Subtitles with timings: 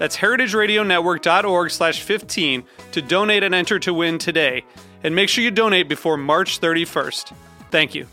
[0.00, 4.64] That's heritageradionetwork.org slash 15 to donate and enter to win today.
[5.04, 7.34] And make sure you donate before March 31st.
[7.70, 8.06] Thank you.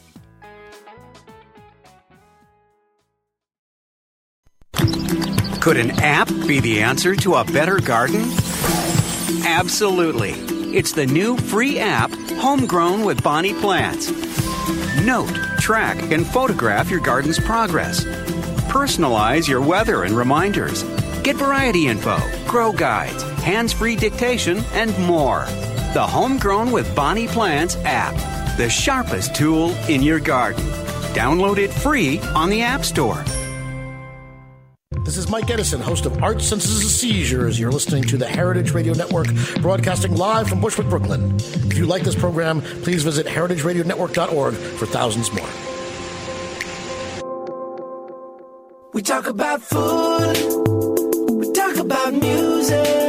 [5.62, 8.22] Could an app be the answer to a better garden?
[9.46, 10.32] Absolutely.
[10.76, 14.12] It's the new free app, Homegrown with Bonnie Plants.
[15.06, 18.04] Note, track, and photograph your garden's progress.
[18.68, 20.84] Personalize your weather and reminders.
[21.28, 25.44] Get variety info, grow guides, hands free dictation, and more.
[25.94, 28.16] The Homegrown with Bonnie Plants app,
[28.56, 30.64] the sharpest tool in your garden.
[31.12, 33.26] Download it free on the App Store.
[35.04, 37.60] This is Mike Edison, host of Art Senses of Seizures.
[37.60, 39.28] You're listening to the Heritage Radio Network,
[39.62, 41.36] broadcasting live from Bushwick, Brooklyn.
[41.36, 45.50] If you like this program, please visit heritageradionetwork.org for thousands more.
[48.94, 50.77] We talk about food.
[51.88, 53.07] About music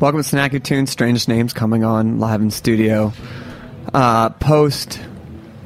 [0.00, 3.12] Welcome to Snacky Tunes, Strange Names coming on live in studio.
[3.92, 4.98] Uh, post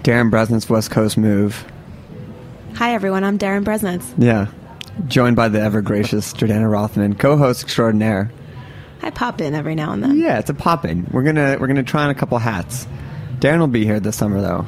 [0.03, 1.65] Darin Bresnitz West Coast move.
[2.75, 3.23] Hi, everyone.
[3.23, 4.13] I'm Darin Bresnitz.
[4.19, 4.49] Yeah.
[5.07, 8.33] Joined by the ever gracious Jordana Rothman, co host extraordinaire.
[9.03, 10.17] I pop in every now and then.
[10.19, 11.07] Yeah, it's a pop in.
[11.13, 12.87] We're gonna we're gonna try on a couple hats.
[13.39, 14.67] Darin will be here this summer though.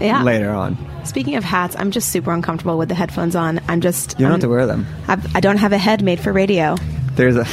[0.00, 0.22] Yeah.
[0.24, 0.76] Later on.
[1.04, 3.60] Speaking of hats, I'm just super uncomfortable with the headphones on.
[3.68, 4.12] I'm just.
[4.18, 4.86] You don't I'm- have to wear them.
[5.06, 6.76] I've, I don't have a head made for radio.
[7.14, 7.44] There's a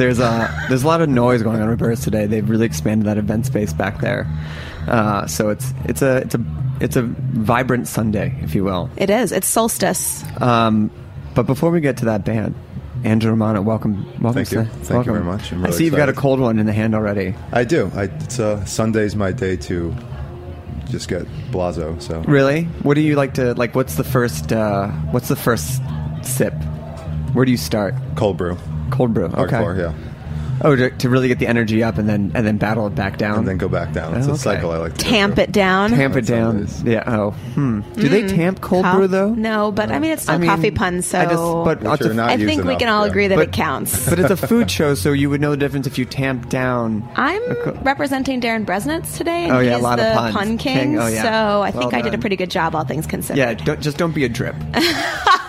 [0.00, 2.26] there's a there's a lot of noise going on with Birds today.
[2.26, 4.26] They've really expanded that event space back there.
[4.88, 6.44] Uh, so it's it's a it's a
[6.80, 8.88] it's a vibrant Sunday, if you will.
[8.96, 9.30] It is.
[9.30, 10.24] It's solstice.
[10.40, 10.90] Um,
[11.34, 12.54] but before we get to that band,
[13.04, 14.44] Angelo Romano, welcome, welcome.
[14.44, 14.64] Thank you.
[14.64, 14.84] sir.
[14.84, 15.52] Thank you very much.
[15.52, 17.34] I'm I really see you've got a cold one in the hand already.
[17.52, 17.90] I do.
[17.94, 19.94] I, it's uh, Sunday's my day to
[20.88, 22.00] just get blazo.
[22.00, 22.64] So Really?
[22.82, 23.74] What do you like to like?
[23.74, 24.50] What's the first?
[24.50, 25.82] Uh, what's the first
[26.22, 26.54] sip?
[27.34, 27.94] Where do you start?
[28.16, 28.56] cold brew,
[28.90, 29.24] Cold brew.
[29.26, 29.56] Okay.
[29.56, 29.92] hardcore, yeah,
[30.62, 33.16] Oh, to, to really get the energy up and then and then battle it back
[33.16, 33.38] down.
[33.38, 34.14] and then go back down.
[34.14, 34.42] It's Oh, a okay.
[34.42, 35.44] cycle I like to go Tamp through.
[35.44, 35.88] it down.
[35.90, 36.58] tamp it That's down.
[36.58, 36.82] it is.
[36.82, 37.02] yeah.
[37.06, 37.30] Oh.
[37.30, 37.80] Hmm.
[37.94, 39.30] Do they tamp cold Co- brew though?
[39.32, 41.92] No, but I mean, it's still I mean, coffee puns, so I just, but Which
[42.00, 43.10] it's a- are not I used think we enough, can all yeah.
[43.10, 44.06] agree that But- it counts.
[44.10, 47.08] but it's a food show, so you would know the difference if you tamp down.
[47.16, 50.34] I'm co- representing Darin Bresnitz today, and Oh, yeah, a he's lot of the puns.
[50.36, 50.76] pun king.
[50.78, 51.22] King, oh, yeah.
[51.22, 51.28] So
[51.62, 52.20] I Well think I did a done.
[52.20, 53.38] pretty good job, all things considered.
[53.38, 54.56] Yeah, don't, just don't be a drip.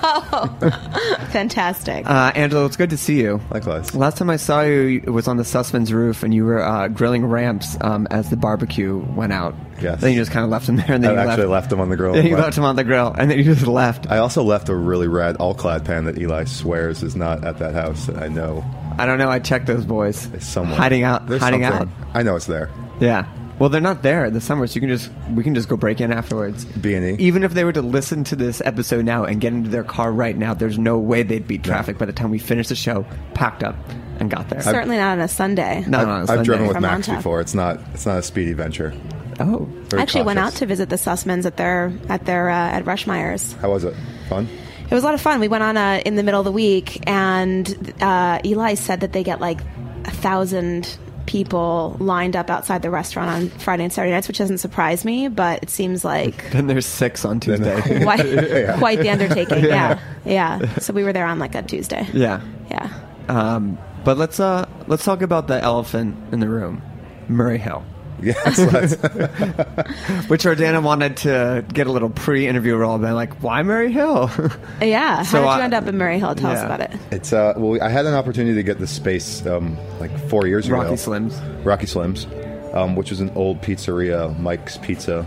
[1.32, 2.06] fantastic.
[2.10, 3.40] Uh, Angelo, it's good to see you.
[3.52, 3.94] Likewise.
[3.96, 6.88] Last time I saw you, it was on the Sussman's roof, and you were uh,
[6.88, 9.56] grilling ramps um, as the barbecue went out.
[9.82, 10.02] Yes.
[10.02, 11.52] Then you just kind of left them there, and then I you actually left.
[11.64, 12.14] left them on the grill.
[12.14, 14.10] Then you But left him on the grill, and then you just left.
[14.12, 17.74] I also left a really rad all-clad pan that Eli swears is not at that
[17.74, 18.06] house.
[18.08, 18.64] that I know
[18.98, 19.30] I don't know.
[19.30, 20.26] I checked those boys.
[20.34, 21.28] is somewhere hiding out.
[21.28, 21.88] There's hiding something.
[21.88, 22.08] out.
[22.14, 22.70] I know it's there.
[23.00, 23.26] Yeah.
[23.62, 25.78] Well, they're not there in the summer, so you can just we can just go
[25.78, 26.66] break in afterwards.
[26.66, 27.18] B&E.
[27.20, 30.12] Even if they were to listen to this episode now and get into their car
[30.12, 33.06] right now, there's no way they'd beat traffic by the time we finish the show,
[33.36, 33.76] packed up,
[34.20, 34.64] and got there.
[34.64, 35.84] Certainly not on a Sunday.
[35.86, 37.20] No, I've, no, no, I've driven with From Max Montauk.
[37.22, 37.40] before.
[37.40, 37.80] It's not.
[37.94, 38.96] It's not a speedy venture.
[39.40, 40.60] Oh, Very I actually went out cautious.
[40.62, 43.54] to visit the Sussmans at their at their uh, at Ruschmeyer's.
[43.54, 43.94] How was it?
[44.28, 44.50] Fun.
[44.90, 45.40] It was a lot of fun.
[45.40, 49.14] We went on uh, in the middle of the week, and uh, Eli said that
[49.14, 49.62] they get like
[50.06, 54.58] a thousand people lined up outside the restaurant on Friday and Saturday nights, which doesn't
[54.60, 55.28] surprise me.
[55.28, 57.80] But it seems like then there's six on Tuesday.
[58.04, 58.20] quite,
[58.80, 59.64] quite the undertaking.
[59.66, 60.00] Yeah.
[60.26, 62.08] yeah, So we were there on like a Tuesday.
[62.14, 62.42] yeah.
[62.70, 62.90] Yeah.
[63.28, 66.82] Um, but let's uh let's talk about the elephant in the room,
[67.28, 67.84] Murray Hill.
[68.22, 68.58] Yes.
[68.74, 68.96] let's-
[70.30, 74.30] Which Jordana wanted to get a little pre-interview role, but like, why Murray Hill?
[74.82, 75.18] Yeah.
[75.18, 76.36] How So did you I- end up in Murray Hill?
[76.36, 76.92] Tell us about it.
[77.12, 80.68] It's uh, well, I had an opportunity to get the space um, like four years
[80.68, 80.78] ago.
[80.78, 81.66] Rocky Slims.
[81.66, 85.26] Rocky Slims, um, which was an old pizzeria, Mike's Pizza.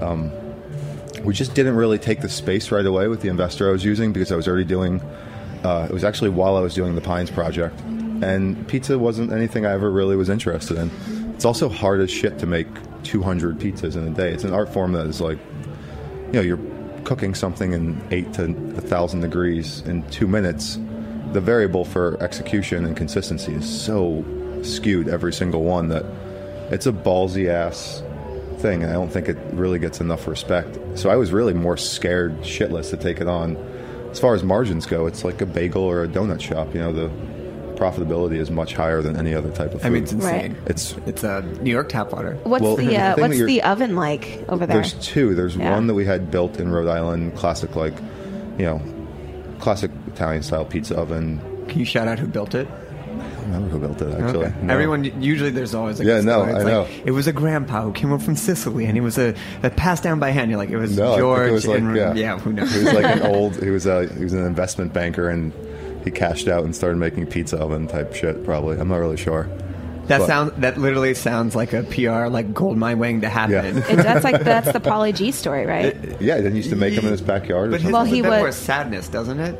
[0.00, 0.30] Um,
[1.24, 4.12] we just didn't really take the space right away with the investor I was using
[4.12, 5.00] because I was already doing.
[5.64, 9.66] Uh, it was actually while I was doing the Pines project, and pizza wasn't anything
[9.66, 10.90] I ever really was interested in.
[11.40, 12.66] It's also hard as shit to make
[13.02, 14.30] 200 pizzas in a day.
[14.30, 15.38] It's an art form that is like,
[16.26, 16.60] you know, you're
[17.04, 18.44] cooking something in eight to
[18.76, 20.78] a thousand degrees in two minutes.
[21.32, 24.22] The variable for execution and consistency is so
[24.62, 26.04] skewed every single one that
[26.70, 28.02] it's a ballsy ass
[28.58, 28.82] thing.
[28.82, 30.78] and I don't think it really gets enough respect.
[30.98, 33.56] So I was really more scared shitless to take it on.
[34.10, 36.74] As far as margins go, it's like a bagel or a donut shop.
[36.74, 37.10] You know, the
[37.80, 39.86] profitability is much higher than any other type of food.
[39.86, 40.52] I mean, it's insane.
[40.52, 40.56] Right.
[40.66, 42.38] it's It's a New York tap water.
[42.44, 44.76] What's Well, the the uh, thing what's the oven like over there?
[44.76, 45.34] There's two.
[45.34, 45.72] There's Yeah.
[45.72, 47.94] one that we had built in Rhode Island, classic like,
[48.58, 48.82] you know,
[49.58, 51.40] classic Italian style pizza oven.
[51.68, 52.68] Can you shout out who built it?
[52.68, 54.46] I don't remember who built it actually.
[54.46, 54.54] Okay.
[54.62, 54.72] No.
[54.74, 56.42] Everyone usually there's always like Yeah, a no.
[56.44, 56.86] It's I like, know.
[57.04, 60.02] It was a grandpa who came up from Sicily, and he was a, a passed
[60.02, 60.50] down by hand.
[60.50, 61.48] You're like it was No, George.
[61.48, 62.72] it was like and, yeah, who knows?
[62.72, 63.60] He was like an old.
[63.62, 65.52] He was a he was an investment banker and
[66.04, 68.44] he cashed out and started making pizza oven type shit.
[68.44, 68.78] Probably.
[68.78, 69.48] I'm not really sure.
[70.06, 73.76] that but- sounds that literally sounds like a PR like gold mine waiting to happen.
[73.76, 73.88] Yeah.
[73.92, 75.94] It- that's like that's the Paulie Gee story, right?
[76.20, 77.68] Yeah, didn't used to make them in his backyard.
[77.68, 77.92] Or But his something.
[77.92, 79.58] Well, has he a bit was- more sadness, doesn't it?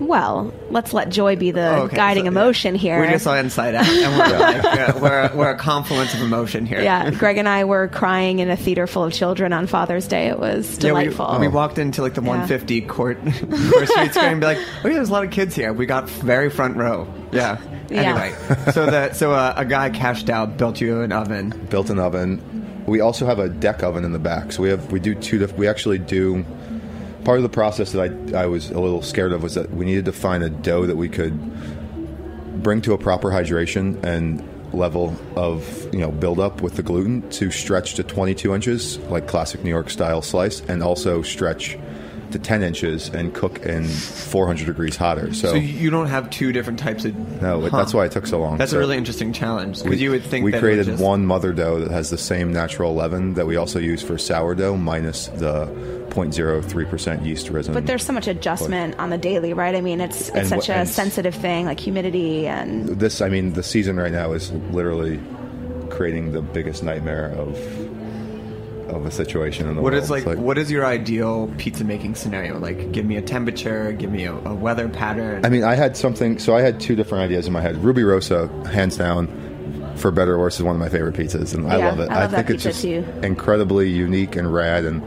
[0.00, 2.40] Well, let's let joy be the Oh, okay, guiding so, yeah.
[2.40, 2.98] emotion here.
[2.98, 4.64] We're just saw Inside Out, and we're like
[4.96, 6.80] uh, we're, a- we're a confluence of emotion here.
[6.80, 10.28] yeah, Greg and I were crying in a theater full of children on Father's Day.
[10.28, 10.88] It was delightful.
[10.88, 11.38] Yeah, we, delightful.
[11.40, 12.28] we walked into like the Yeah.
[12.28, 15.54] 150 court, court street square and be like, oh yeah, there's a lot of kids
[15.54, 15.72] here.
[15.72, 17.06] We got very front row.
[17.32, 17.58] Yeah.
[17.90, 18.00] Yeah.
[18.02, 21.50] Anyway, so that so uh, a guy cashed out, built you an oven.
[21.70, 22.84] built an oven.
[22.86, 24.52] We also have a deck oven in the back.
[24.52, 25.38] So we have we do two.
[25.38, 26.44] Diff- we actually do
[27.30, 29.84] part of the process that I I was a little scared of was that we
[29.84, 31.38] needed to find a dough that we could
[32.60, 34.42] bring to a proper hydration and
[34.74, 39.28] level of you know build up with the gluten to stretch to 22 inches like
[39.28, 41.78] classic New York style slice and also stretch
[42.32, 45.32] to 10 inches and cook in 400 degrees hotter.
[45.34, 47.14] So, So you don't have two different types of.
[47.42, 47.76] no, Huh.
[47.78, 48.58] that's why it took so long.
[48.58, 51.26] That's So a really interesting challenge because you would think we that created just- one
[51.26, 55.28] mother dough that has the same natural leaven that we also use for sourdough minus
[55.28, 55.66] the
[56.10, 57.74] 0.03% yeast resin.
[57.74, 59.74] But there's so much adjustment on the daily, right?
[59.74, 63.28] I mean, it's it's And such what- a sensitive thing, like humidity and this, I
[63.28, 65.20] mean, the season right now is literally
[65.88, 67.56] creating the biggest nightmare of
[68.94, 70.02] of a situation in the What world.
[70.04, 72.58] is like, It's what is your ideal pizza making scenario?
[72.58, 75.44] Like, give me a temperature, give me a, a weather pattern.
[75.44, 76.38] I mean, I had something.
[76.38, 77.76] So I had two different ideas in my head.
[77.76, 79.28] Rubirosa, hands down,
[79.96, 82.10] for better or worse, is one of my favorite pizzas, and I love it.
[82.10, 83.26] I love that think it's pizza just too.
[83.26, 85.02] incredibly unique and rad, and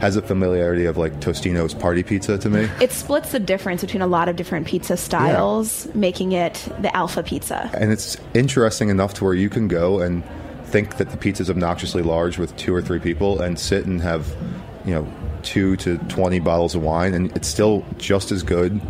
[0.00, 2.68] has a familiarity of like Totino's party pizza to me.
[2.80, 7.20] it splits the difference between a lot of different pizza styles, making it the alpha
[7.24, 7.68] pizza.
[7.74, 10.22] and it's interesting enough to where you can go and
[10.68, 14.34] think that the pizza's obnoxiously large with two or three people and sit and have
[14.84, 15.10] you know
[15.42, 18.80] two to 20 bottles of wine and it's still just as good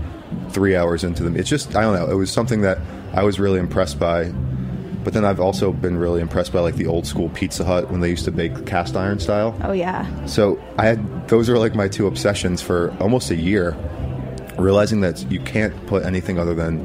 [0.50, 2.78] three hours into them it's just i don't know it was something that
[3.14, 4.30] i was really impressed by
[5.04, 8.00] but then i've also been really impressed by like the old school pizza hut when
[8.00, 9.56] they used to bake cast iron style.
[9.62, 13.76] Oh yeah, so I had those are like my two obsessions for almost a year,
[14.58, 16.84] realizing that you can't put anything other than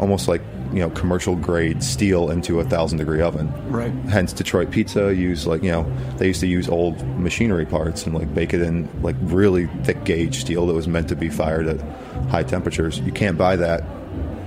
[0.00, 0.42] almost like
[0.74, 3.52] you know commercial grade steel into a thousand degree oven.
[3.70, 3.92] Right.
[4.10, 5.84] Hence, Detroit Pizza used like you know
[6.16, 10.04] they used to use old machinery parts and like bake it in like really thick
[10.04, 11.80] gauge steel that was meant to be fired at
[12.28, 12.98] high temperatures.
[13.00, 13.84] You can't buy that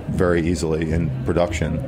[0.08, 1.82] very easily in production.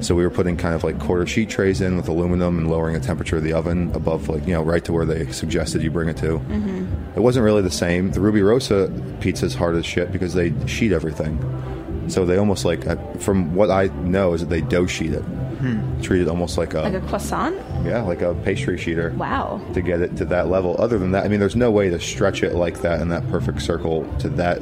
[0.00, 2.94] So we were putting kind of like quarter sheet trays in with aluminum and lowering
[2.94, 5.90] the temperature of the oven above like you know right to where they suggested you
[5.90, 6.38] bring it to.
[6.38, 7.16] Mm-hmm.
[7.16, 8.12] It wasn't really the same.
[8.12, 11.38] The Rubirosa pizza is hard as shit because they sheet everything.
[12.08, 15.24] So they almost like, uh, from what I know, is that they dough sheet it,
[16.02, 17.56] treat it almost like a, like a croissant.
[17.84, 19.60] yeah, like a pastry sheeter Wow.
[19.74, 20.76] to get it to that level.
[20.78, 23.28] Other than that, I mean, there's no way to stretch it like that in that
[23.30, 24.60] perfect circle to that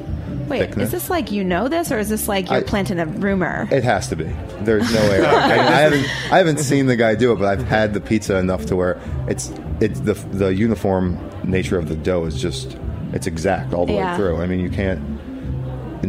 [0.48, 0.86] Wait, thickness.
[0.86, 3.68] is this like you know this, or is this like you're I- planting a rumor?
[3.70, 4.24] It has to be.
[4.60, 5.24] There's no way.
[5.24, 6.32] I, I haven't.
[6.32, 8.98] I haven't seen the guy do it, but I've had the pizza enough to where
[9.28, 12.78] it's it's the the uniform nature of the dough is just
[13.12, 14.12] it's exact all the Yeah.
[14.12, 14.36] way through.
[14.40, 15.00] I mean, you can't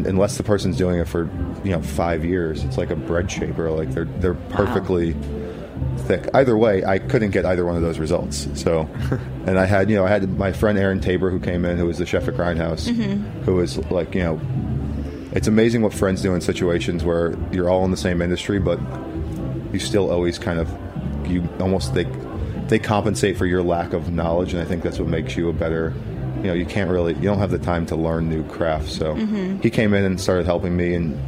[0.06, 1.24] unless the person's doing it for
[1.64, 2.64] you know five years.
[2.64, 3.72] It's like a bread shaper.
[3.72, 5.16] Like they're they're perfectly
[6.00, 6.28] thick.
[6.34, 8.48] Either way, I couldn't get either one of those results.
[8.54, 8.82] So,
[9.46, 11.86] and I had you know I had my friend Aaron Tabor who came in who
[11.86, 13.24] was the chef at Grindhouse, mm-hmm.
[13.42, 14.40] who was like you know
[15.34, 18.80] it's amazing what friends do in situations where you're all in the same industry, but
[19.72, 20.70] you still always kind of
[21.30, 22.06] you almost they
[22.68, 25.54] they compensate for your lack of knowledge, and I think that's what makes you a
[25.54, 25.94] better.
[26.48, 28.96] You know, you can't really you don't have the time to learn new crafts.
[28.96, 29.60] So mm-hmm.
[29.60, 31.20] he came in and started helping me, and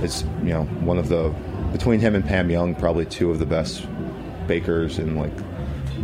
[0.00, 1.34] it's you know one of the
[1.72, 3.84] between him and Pam Yung, probably two of the best
[4.46, 5.32] bakers in like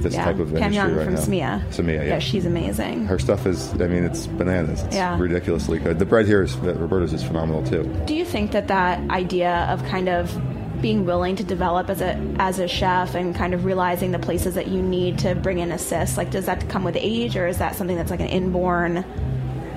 [0.03, 1.21] this yeah, type of Pam industry Young right from now.
[1.21, 1.69] Smia.
[1.69, 2.19] Semilla, yeah.
[2.19, 3.07] she's amazing.
[3.07, 4.83] her stuff is, I mean, it's bananas.
[4.83, 5.17] It's Yeah.
[5.17, 6.01] ridiculously good.
[6.01, 7.85] The bread here is, Roberta's is phenomenal too.
[8.05, 10.37] Do you think that that idea of kind of
[10.81, 14.55] being willing to develop as a as a chef and kind of realizing the places
[14.55, 17.59] that you need to bring in assists, like does that come with age, or is
[17.59, 18.99] that something that's like an inborn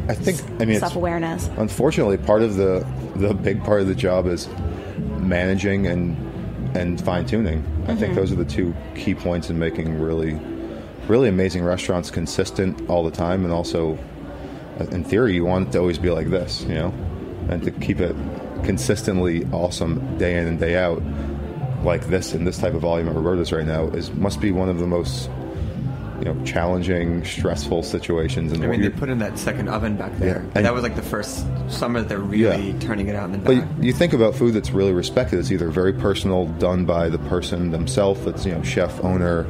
[0.08, 1.50] I think, I mean, self awareness?
[1.58, 4.48] unfortunately, part of the the big part of the job is
[5.20, 6.18] managing and
[6.76, 7.64] and fine tuning.
[7.88, 10.40] I think those are the two key points in making really
[11.08, 13.98] really amazing restaurants consistent all the time, and also,
[14.80, 16.94] uh, in theory, you want it to always be like this, you know,
[17.50, 18.16] and to keep it
[18.64, 21.02] consistently awesome day in and day out.
[21.84, 24.68] Like this in this type of volume at Roberta's right now is must be one
[24.68, 25.30] of the most
[26.20, 29.96] you know challenging, stressful situations in the I mean, they put in that second oven
[29.96, 30.42] back there.
[30.44, 32.80] Yeah, And that was like the first summer that they're really Yeah.
[32.80, 33.70] turning it out in the But back.
[33.80, 35.40] you, you think about food that's really respected.
[35.40, 38.26] It's either very personal, done by the person themselves.
[38.26, 39.46] That's you know chef owner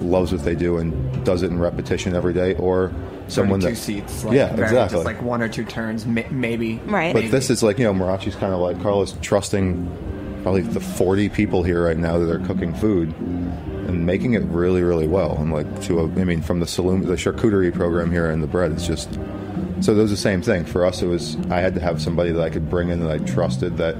[0.00, 2.90] loves what they do and does it in repetition every day, or
[3.30, 4.24] someone two that seats.
[4.24, 4.96] Like, yeah, very- exactly.
[4.96, 6.76] Just like one or two turns, may, maybe.
[6.86, 7.12] Right.
[7.12, 11.28] but this is like you know Mirarchi's kind of like Carlos trusting probably the forty
[11.28, 15.36] people here right now that are cooking food and making it really really well.
[15.36, 18.46] And like to a, I mean from the saloon the charcuterie program here and the
[18.46, 19.12] bread, it's just
[19.80, 21.02] so those the same thing for us.
[21.02, 23.76] It was I had to have somebody that I could bring in that I trusted
[23.78, 23.96] that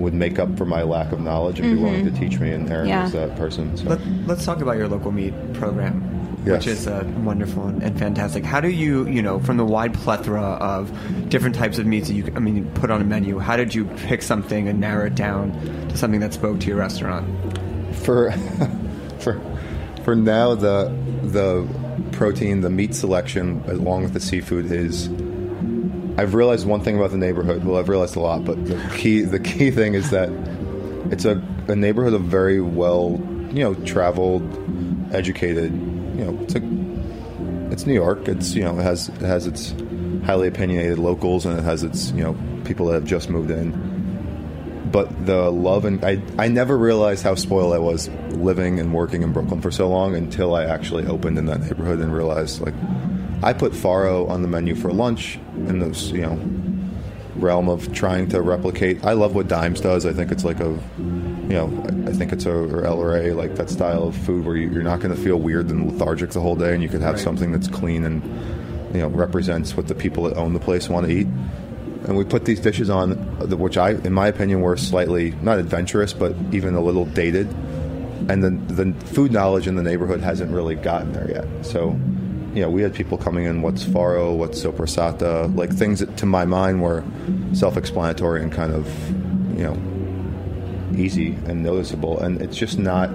[0.00, 2.14] would make up for my lack of knowledge and be willing mm-hmm.
[2.14, 2.50] to teach me.
[2.50, 3.04] And Aaron Yeah.
[3.04, 3.76] was that person.
[3.76, 3.84] So.
[3.84, 6.02] Let, let's talk about your local meat program,
[6.44, 6.56] Yes.
[6.56, 8.44] which is uh, wonderful and, and fantastic.
[8.44, 10.90] How do you, you know, from the wide plethora of
[11.28, 13.74] different types of meats that you, I mean, you put on a menu, how did
[13.74, 15.52] you pick something and narrow it down
[15.90, 17.28] to something that spoke to your restaurant?
[18.00, 18.30] for
[19.18, 19.40] for
[20.04, 20.88] for now the
[21.22, 21.66] the
[22.12, 25.08] protein the meat selection along with the seafood is
[26.18, 29.22] I've realized one thing about the neighborhood well I've realized a lot but the key
[29.22, 30.30] the key thing is that
[31.10, 33.20] it's a, a neighborhood of very well
[33.50, 34.42] you know traveled
[35.14, 35.72] educated
[36.20, 38.28] you know it's a it's New York.
[38.28, 39.74] It's you know it has it has its
[40.24, 43.88] highly opinionated locals and it has its you know people that have just moved in.
[44.92, 49.22] But the love and I I never realized how spoiled I was living and working
[49.22, 52.74] in Brooklyn for so long until I actually opened in that neighborhood and realized like
[53.42, 56.38] I put farro on the menu for lunch in those you know
[57.36, 59.04] realm of trying to replicate.
[59.04, 60.04] I love what Dimes does.
[60.04, 60.78] I think it's like a,
[61.50, 61.66] you know,
[62.06, 65.00] I think it's a or Rey, like that style of food where you, you're not
[65.00, 67.24] going to feel weird and lethargic the whole day, and you could have Right.
[67.24, 68.22] something that's clean and,
[68.94, 71.26] you know, represents what the people that own the place want to eat.
[72.06, 73.14] And we put these dishes on,
[73.58, 77.48] which I, in my opinion, were slightly not adventurous, but even a little dated.
[78.28, 81.66] And the the food knowledge in the neighborhood hasn't really gotten there yet.
[81.66, 81.98] So,
[82.54, 86.26] you know, we had people coming in, what's farro, what's sopressata, like things that to
[86.26, 87.02] my mind were
[87.54, 88.86] self-explanatory and kind of,
[89.58, 89.76] you know,
[90.98, 92.20] easy and noticeable.
[92.20, 93.10] And it's just not,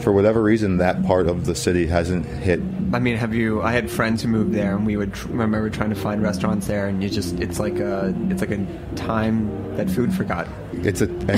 [0.00, 2.60] for whatever reason, that part of the city hasn't hit.
[2.92, 3.62] I mean, have you?
[3.62, 6.66] I had friends who moved there, and we would tr- remember trying to find restaurants
[6.66, 8.66] there, and you just—it's like a, it's like a
[8.96, 10.46] time that food forgot.
[10.72, 11.08] It's a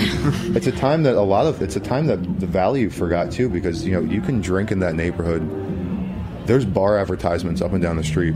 [0.56, 3.48] it's a time that a lot of, it's a time that the value forgot too,
[3.48, 5.48] because you know you can drink in that neighborhood.
[6.46, 8.34] There's bar advertisements up and down the street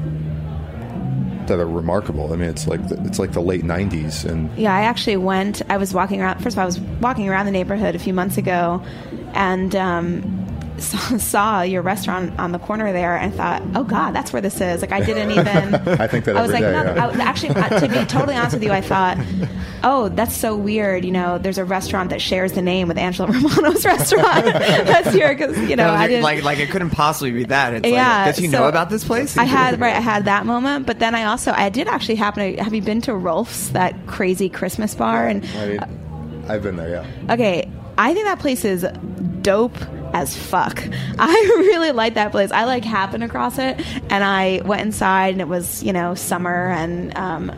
[1.48, 2.32] that are remarkable.
[2.32, 5.62] I mean, it's like the, it's like the late '90s, and Yeah, I actually went.
[5.68, 6.42] I was walking around.
[6.42, 8.82] First of all, I was walking around the neighborhood a few months ago,
[9.34, 10.37] and um,
[10.80, 14.60] saw, saw your restaurant on the corner there, and thought, "Oh God, that's where this
[14.60, 15.74] is." Like I didn't even.
[16.00, 17.18] I think that I was every like, day, no, yeah.
[17.18, 19.18] I, actually, to be totally honest with you, I thought,
[19.82, 23.28] "Oh, that's so weird." You know, there's a restaurant that shares the name with Angelo
[23.32, 24.44] Romano's restaurant.
[24.44, 27.74] that's here because you know I didn't like, like it couldn't possibly be that.
[27.74, 29.36] It's Yeah, like, does he so- know about this place?
[29.36, 29.94] I had right.
[29.96, 32.62] I had that moment, but then I also I did actually happen to.
[32.62, 35.26] Have you been to Rolf's, that crazy Christmas bar?
[35.26, 35.88] And I,
[36.54, 37.34] I've been there, yeah.
[37.34, 38.86] okay, I think that place is
[39.42, 39.76] dope
[40.12, 40.82] as fuck.
[41.18, 42.50] I really like that place.
[42.50, 46.70] I like happened across it, and I went inside, and it was you know summer,
[46.70, 47.52] and um,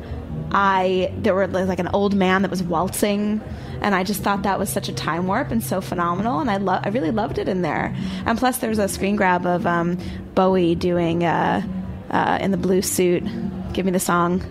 [0.51, 3.41] I there were like an old man that was waltzing.
[3.83, 6.59] And I just thought that was such a time warp and so phenomenal, and I
[6.59, 7.97] lo- I really loved it in there.
[8.27, 9.97] And plus, there's a screen grab of um,
[10.35, 11.63] Bowie doing uh,
[12.11, 13.25] uh, in the blue suit.
[13.73, 14.43] Give me the song.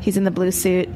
[0.00, 0.88] He's in the blue suit.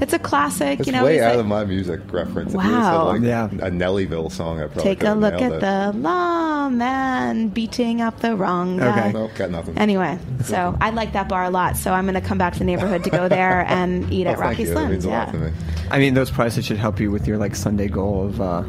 [0.00, 1.04] It's a classic, It's you know.
[1.04, 2.54] way out like- of my music reference.
[2.54, 3.12] If you Wow.
[3.12, 3.44] said like Yeah.
[3.66, 5.60] a Nellyville song, I probably Take a look at it.
[5.60, 9.00] the lawman beating up the wrong guy.
[9.08, 9.12] Okay.
[9.12, 9.76] Nope, got nothing.
[9.78, 11.76] Anyway, so I like that bar a lot.
[11.76, 14.30] So I'm going to come back to the neighborhood to go there and eat Oh,
[14.30, 14.74] at thank Rocky you.
[14.74, 15.34] That means Slim's.
[15.34, 15.40] Yeah.
[15.40, 15.50] me.
[15.90, 18.62] I mean, those prices should help you with your like Sunday goal of uh,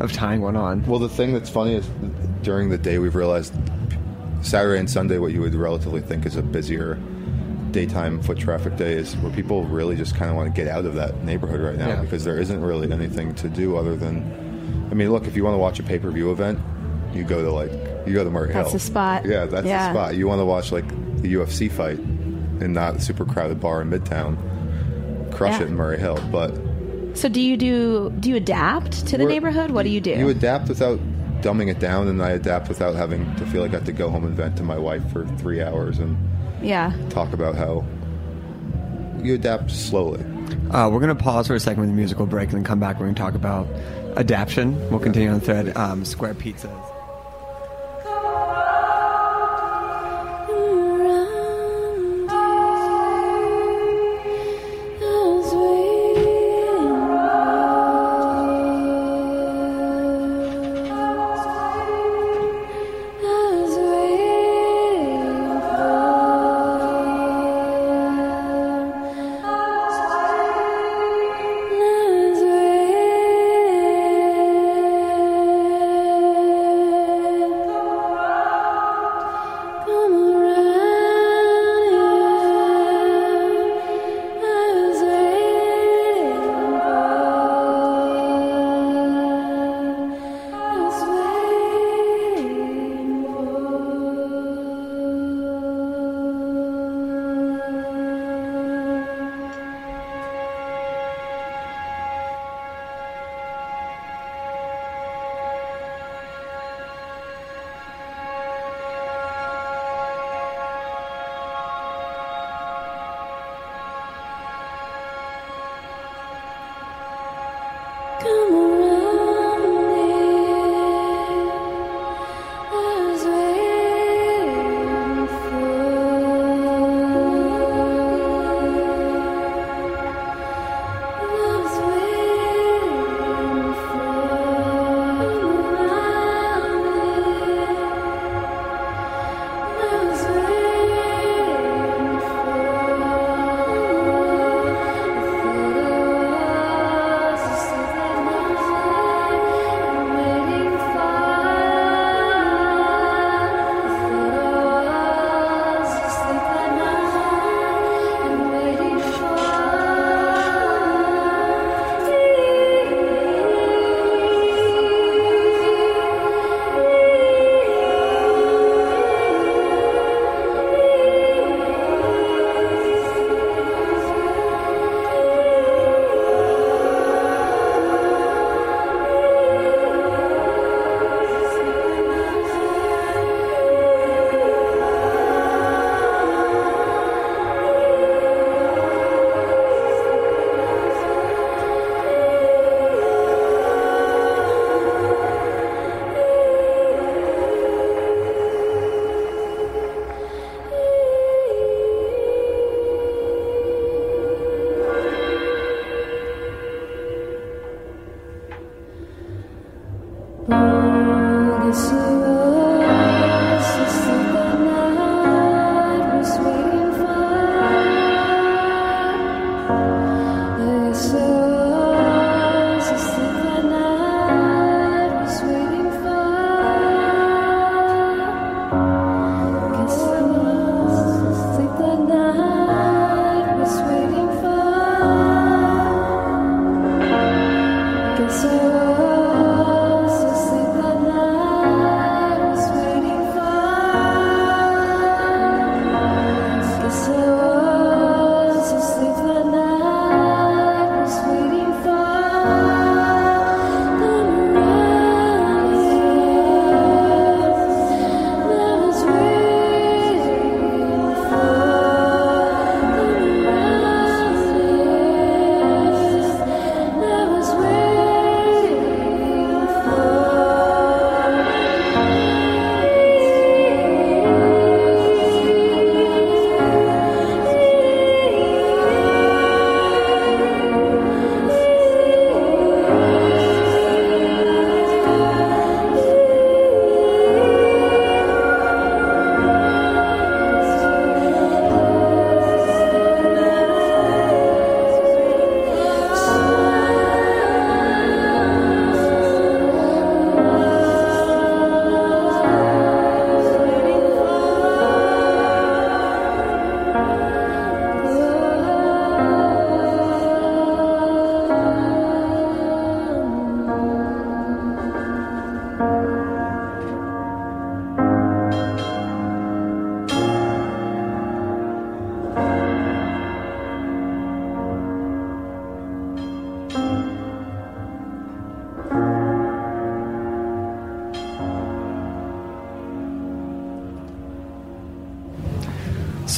[0.00, 0.84] of tying one on.
[0.86, 1.86] Well, the thing that's funny is
[2.42, 3.52] during the day we've realized
[4.40, 6.96] Saturday and Sunday, what you would relatively think is a busier
[7.72, 10.84] daytime foot traffic day is where people really just kind of want to get out
[10.84, 12.00] of that neighborhood right now Yeah.
[12.02, 15.54] because there isn't really anything to do other than, I mean, look, if you want
[15.54, 16.58] to watch a pay per view event,
[17.14, 17.72] you go to like
[18.06, 18.62] you go to Murray Hill.
[18.62, 18.78] That's Hill.
[18.78, 19.24] the spot.
[19.26, 19.92] Yeah, that's Yeah.
[19.92, 20.16] the spot.
[20.16, 20.88] You want to watch like
[21.22, 24.36] the UFC fight and not a super crowded bar in Midtown.
[25.32, 25.66] Crush Yeah.
[25.66, 26.54] it in Murray Hill, but
[27.14, 29.70] So do you do do you adapt to the neighborhood?
[29.70, 30.10] What do you do?
[30.10, 30.98] You adapt without
[31.42, 34.10] dumbing it down, and I adapt without having to feel like I have to go
[34.10, 36.16] home and vent to my wife for three hours and
[36.62, 36.92] yeah.
[37.10, 37.84] talk about how
[39.22, 40.24] you adapt slowly.
[40.70, 42.80] Uh, we're going to pause for a second with a musical break and then come
[42.80, 42.98] back.
[42.98, 43.68] We're going to talk about
[44.16, 44.78] adaption.
[44.90, 45.76] We'll continue on the thread.
[45.76, 46.89] Um, Square Pizzas.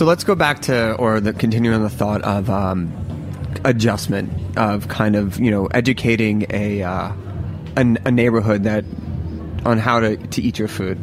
[0.02, 2.92] So let's go back to, or the continuing on the thought of um,
[3.64, 7.12] adjustment of kind of you know educating a, uh,
[7.76, 8.84] a a neighborhood that
[9.64, 10.98] on how to, to eat your food.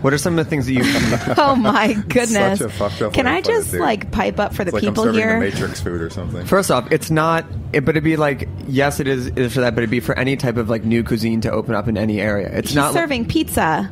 [0.00, 0.80] What are some of the things that you?
[1.36, 2.58] Oh my goodness!
[2.60, 5.02] Such a fucked up Can I just like pipe up for the It's like people
[5.02, 5.34] I'm serving here?
[5.40, 6.46] the Matrix food or something.
[6.46, 9.60] First off, it's not, it, but it'd be like yes, it is, it is for
[9.60, 11.98] that, but it'd be for any type of like new cuisine to open up in
[11.98, 12.48] any area.
[12.50, 13.90] It's He's not like- serving pizza.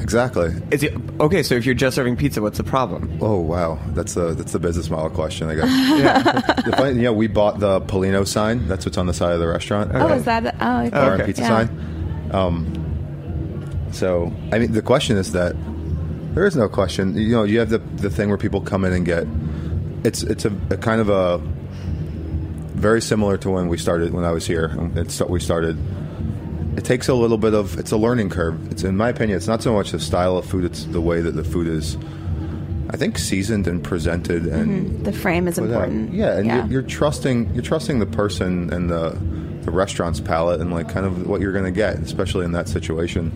[0.00, 0.52] Exactly.
[0.70, 1.42] Is it okay?
[1.42, 3.18] So if you're just serving pizza, what's the problem?
[3.20, 6.54] Oh wow, that's the that's the business model question, I guess.
[6.64, 8.68] The funny- you know, we bought the Polino sign.
[8.68, 9.90] That's what's on the side of the restaurant.
[9.94, 10.54] Oh, is that?
[10.60, 10.90] Oh, okay.
[10.90, 11.48] Bar and pizza Yeah.
[11.48, 12.30] sign.
[12.32, 15.54] Um, so, I mean, the question is that
[16.34, 17.16] there is no question.
[17.16, 19.26] You know, you have the the thing where people come in and get.
[20.04, 21.38] It's it's a, a kind of a
[22.74, 24.70] very similar to when we started when I was here.
[24.94, 25.76] It's we started.
[26.78, 28.70] It takes a little bit of it's a learning curve.
[28.70, 31.20] It's in my opinion, it's not so much the style of food; it's the way
[31.20, 31.96] that the food is.
[32.90, 36.14] I think seasoned and presented and The frame is without- important.
[36.14, 39.18] Yeah, and You're, you're trusting you're trusting the person and the
[39.64, 42.68] the restaurant's palate and like kind of what you're going to get, especially in that
[42.68, 43.32] situation.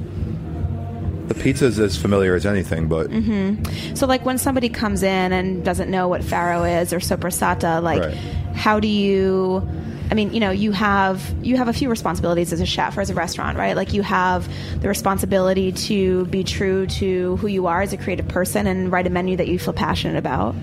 [1.28, 3.94] The pizza's as familiar as anything, but Mm-hmm.
[3.96, 8.00] So, like, when somebody comes in and doesn't know what farro is or sopressata, like,
[8.02, 8.14] Right.
[8.54, 9.66] how do you?
[10.12, 13.00] I mean, you know, you have you have a few responsibilities as a chef or
[13.00, 13.74] as a restaurant, right?
[13.74, 14.46] Like, you have
[14.82, 19.06] the responsibility to be true to who you are as a creative person and write
[19.06, 20.54] a menu that you feel passionate about,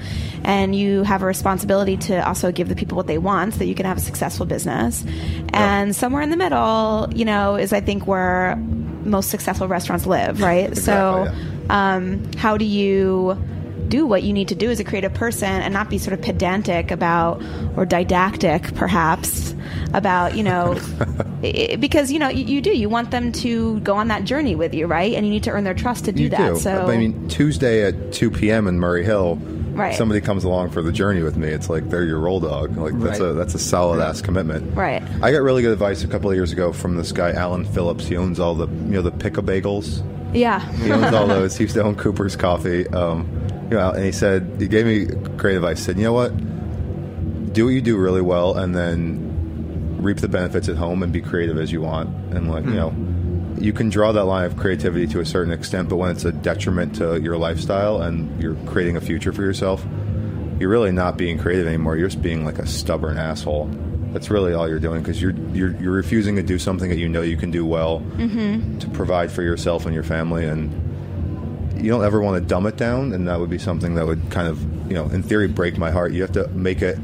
[0.44, 3.66] and you have a responsibility to also give the people what they want so that
[3.66, 5.04] you can have a successful business.
[5.52, 8.56] And somewhere in the middle, you know, is I think where
[9.04, 10.78] most successful restaurants live, right?
[10.78, 13.36] so Exactly, um, how do you
[13.90, 16.22] do what you need to do as a creative person and not be sort of
[16.22, 17.42] pedantic about
[17.76, 19.56] or didactic perhaps
[19.94, 20.78] about you know
[21.44, 24.56] i- because you know you, you do you want them to go on that journey
[24.56, 26.60] with you right and you need to earn their trust to do you that do.
[26.60, 28.68] so I mean, Tuesday at 2 p.m.
[28.68, 29.38] in Murray Hill,
[29.74, 29.96] Right.
[29.96, 31.48] somebody comes along for the journey with me.
[31.48, 32.76] It's like they're your roll dog.
[32.76, 33.30] Like that's Right.
[33.30, 34.76] a that's a solid ass commitment.
[34.76, 35.02] Right.
[35.22, 38.06] I got really good advice a couple of years ago from this guy Alan Phillips.
[38.06, 40.04] He owns all the you know the pick a bagels.
[40.34, 41.56] yeah He owns all those.
[41.56, 42.88] He used to own Cooper's Coffee.
[42.90, 43.26] Um,
[43.70, 45.06] you know, and he said he gave me
[45.38, 45.80] great advice.
[45.80, 46.36] He said, you know what,
[47.54, 51.22] do what you do really well, and then reap the benefits at home and be
[51.22, 52.10] creative as you want.
[52.34, 52.76] And like you hmm.
[52.78, 56.26] know, you can draw that line of creativity to a certain extent, but when it's
[56.26, 59.86] a detriment to your lifestyle and you're creating a future for yourself,
[60.60, 61.96] you're really not being creative anymore.
[61.96, 63.70] You're just being like a stubborn asshole.
[64.14, 67.08] That's really all you're doing because you're, you're you're refusing to do something that you
[67.08, 68.80] know you can do well mm-hmm.
[68.80, 70.89] to provide for yourself and your family, and
[71.82, 73.14] you don't ever want to dumb it down.
[73.14, 75.92] And that would be something that would kind of you know, in theory, break my
[75.92, 76.12] heart.
[76.12, 76.98] You have to make it.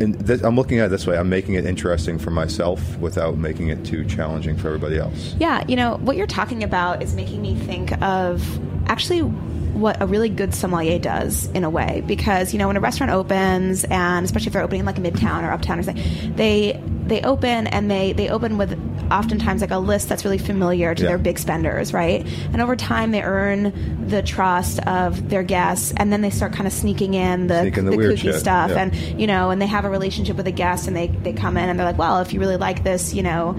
[0.00, 1.16] And th- I'm looking at it this way.
[1.16, 5.36] I'm making it interesting for myself without making it too challenging for everybody else.
[5.38, 8.42] Yeah, you know, what you're talking about is making me think of
[8.88, 12.80] actually what a really good sommelier does in a way because you know when a
[12.80, 16.80] restaurant opens and especially if they're opening in like midtown or uptown or something they
[17.06, 18.78] they open and they they open with
[19.10, 21.08] oftentimes like a list that's really familiar to Yeah.
[21.10, 26.12] their big spenders right and over time they earn the trust of their guests and
[26.12, 28.70] then they start kind of sneaking in the, Sneak in the the kooky shit, stuff
[28.70, 28.82] yeah.
[28.82, 31.56] and you know and they have a relationship with a guest and they they come
[31.56, 33.58] in and they're like well if you really like this you know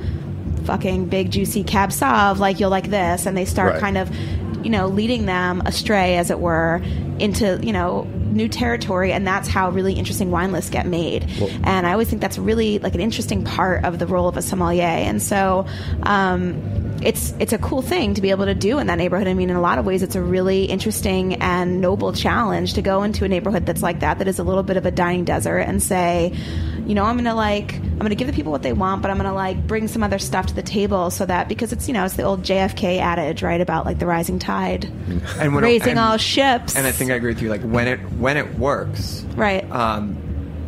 [0.65, 3.81] fucking big juicy cab sauv like you'll like this and they start Right.
[3.81, 4.13] kind of
[4.65, 6.81] you know leading them astray as it were
[7.19, 11.25] into you know new territory and that's how really interesting wine lists get made.
[11.39, 14.37] Well- and i always think that's really like an interesting part of the role of
[14.37, 14.83] a sommelier.
[14.83, 15.65] And so
[16.03, 19.27] um, it's it's a cool thing to be able to do in that neighborhood.
[19.27, 22.81] I mean, in a lot of ways, it's a really interesting and noble challenge to
[22.81, 25.25] go into a neighborhood that's like that, that is a little bit of a dying
[25.25, 26.33] desert, and say,
[26.85, 29.17] you know, I'm gonna like, I'm gonna give the people what they want, but I'm
[29.17, 32.05] gonna like bring some other stuff to the table so that because it's you know
[32.05, 34.85] it's the old JFK adage, right, about like the rising tide,
[35.39, 37.49] And when it- raising and- all ships, And I think I agree with you.
[37.49, 39.69] Like when it when it works, right.
[39.71, 40.17] um,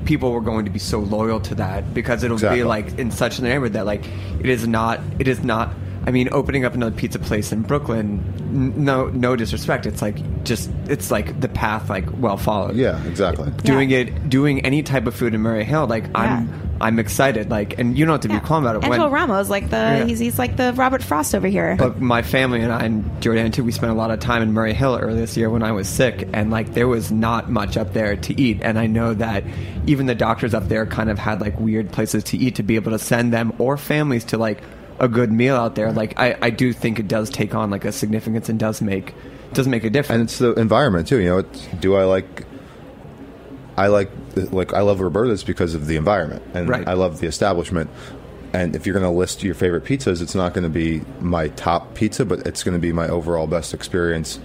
[0.05, 2.59] people were going to be so loyal to that because it'll Exactly.
[2.59, 4.05] be like in such a neighborhood that like
[4.39, 5.73] it is not it is not.
[6.07, 10.15] I mean, opening up another pizza place in Brooklyn, n- no no disrespect, it's like
[10.45, 12.77] just it's like the path like well followed.
[12.77, 13.51] Yeah, exactly.
[13.63, 13.99] Doing Yeah.
[13.99, 17.49] it, doing any type of food in Murray Hill, like I'm I'm excited.
[17.49, 18.39] Like, and you don't have to yeah.
[18.39, 18.83] be calm about it.
[18.85, 20.05] Angelo when, Ramos, like the Yeah.
[20.05, 21.75] he's he's like the Robert Frost over here.
[21.77, 24.53] But my family and I and Jordan too, we spent a lot of time in
[24.53, 27.75] Murray Hill earlier this year when I was sick, and like there was not much
[27.75, 28.59] up there to eat.
[28.61, 29.43] And I know that
[29.87, 32.75] even the doctors up there kind of had like weird places to eat to be
[32.75, 34.61] able to send them or families to like
[34.99, 35.91] a good meal out there.
[35.91, 39.13] Like I, I do think it does take on like a significance and does make
[39.53, 40.19] does make a difference.
[40.19, 41.19] and it's the environment too.
[41.19, 42.45] You know, it's, do I like?
[43.77, 44.09] I like
[44.51, 46.87] like I love Roberta's because of the environment, and Right.
[46.87, 47.89] I love the establishment.
[48.53, 51.49] And if you're going to list your favorite pizzas, it's not going to be my
[51.49, 54.39] top pizza, but it's going to be my overall best experience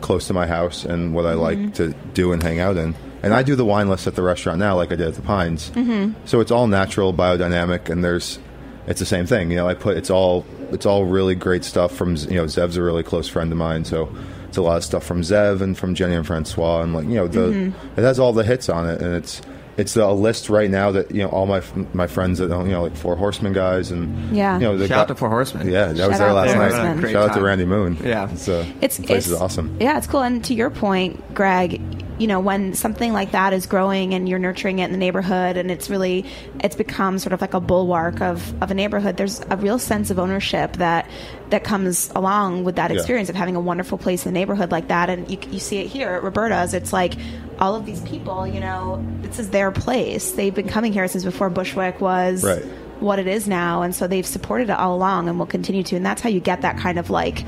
[0.00, 1.40] close to my house and what I Mm-hmm.
[1.64, 2.94] like to do and hang out in.
[3.22, 5.22] And I do the wine list at the restaurant now, like I did at the
[5.22, 5.70] Pines.
[5.70, 6.26] Mm-hmm.
[6.26, 8.38] So it's all natural, biodynamic, and there's
[8.86, 9.50] it's the same thing.
[9.50, 12.76] You know, I put it's all it's all really great stuff from you know Zev's
[12.76, 14.14] a really close friend of mine, so
[14.48, 17.14] it's a lot of stuff from Zev and from Jenny and Francois, and like you
[17.14, 17.98] know the Mm-hmm.
[18.00, 19.40] it has all the hits on it, and it's
[19.76, 21.60] it's a list right now that you know all my
[21.92, 24.54] my friends that own, you know like Four Horsemen guys and Yeah.
[24.54, 25.68] you know the Shout out to Four Horsemen.
[25.68, 27.00] yeah that was there last Four night Horsemen.
[27.00, 27.42] Great shout out to.
[27.42, 28.30] Randy Moon Yeah.
[28.30, 30.20] it's, uh, it's place it's, is awesome Yeah, it's cool.
[30.22, 31.80] And to your point, Greg,
[32.18, 35.56] you know, when something like that is growing and you're nurturing it in the neighborhood,
[35.56, 36.24] and it's really
[36.62, 39.16] it's become sort of like a bulwark of, of a neighborhood.
[39.16, 41.08] There's a real sense of ownership that
[41.50, 42.96] that comes along with that Yeah.
[42.98, 45.10] experience of having a wonderful place in the neighborhood like that.
[45.10, 46.72] And you, you see it here at Roberta's.
[46.74, 47.14] It's like
[47.58, 50.32] all of these people, you know, this is their place.
[50.32, 52.62] They've been coming here since before Bushwick was Right.
[53.00, 55.96] what it is now and so they've supported it all along and will continue to
[55.96, 57.44] and that's how you get that kind of like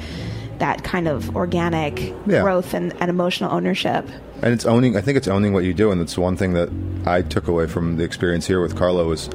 [0.59, 2.43] that kind of organic Yeah.
[2.43, 4.09] growth and, and emotional ownership
[4.43, 6.69] and it's owning i think it's owning what you do and that's one thing that
[7.07, 9.31] i took away from the experience here with carlo was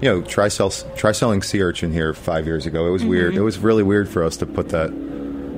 [0.00, 3.32] you know try sell try selling sea urchin here five years ago it was weird
[3.32, 3.40] mm-hmm.
[3.40, 4.90] it was really weird for us to put that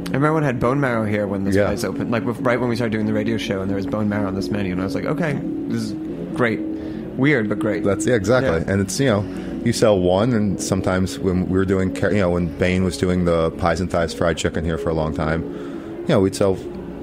[0.06, 1.66] I remember when I had bone marrow here when this Yeah.
[1.66, 4.08] place opened, like right when we started doing the radio show, and there was bone
[4.08, 5.92] marrow on this menu, and I was like, okay, this is
[6.34, 7.82] great, weird but great.
[7.82, 8.58] That's yeah, exactly.
[8.60, 8.72] Yeah.
[8.72, 9.22] And it's you know,
[9.66, 13.24] you sell one, and sometimes when we were doing, you know, when Bain was doing
[13.24, 15.42] the pies and thighs fried chicken here for a long time,
[16.02, 16.56] you know, we'd sell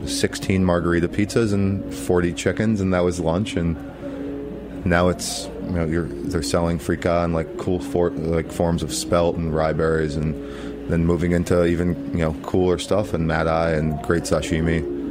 [0.05, 3.55] sixteen margarita pizzas and forty chickens, and that was lunch.
[3.55, 3.75] And
[4.85, 8.93] now it's you know, you're they're selling freekeh and like cool for, like forms of
[8.93, 10.33] spelt and rye berries, and
[10.89, 15.02] then moving into even you know cooler stuff and mad eye and great sashimi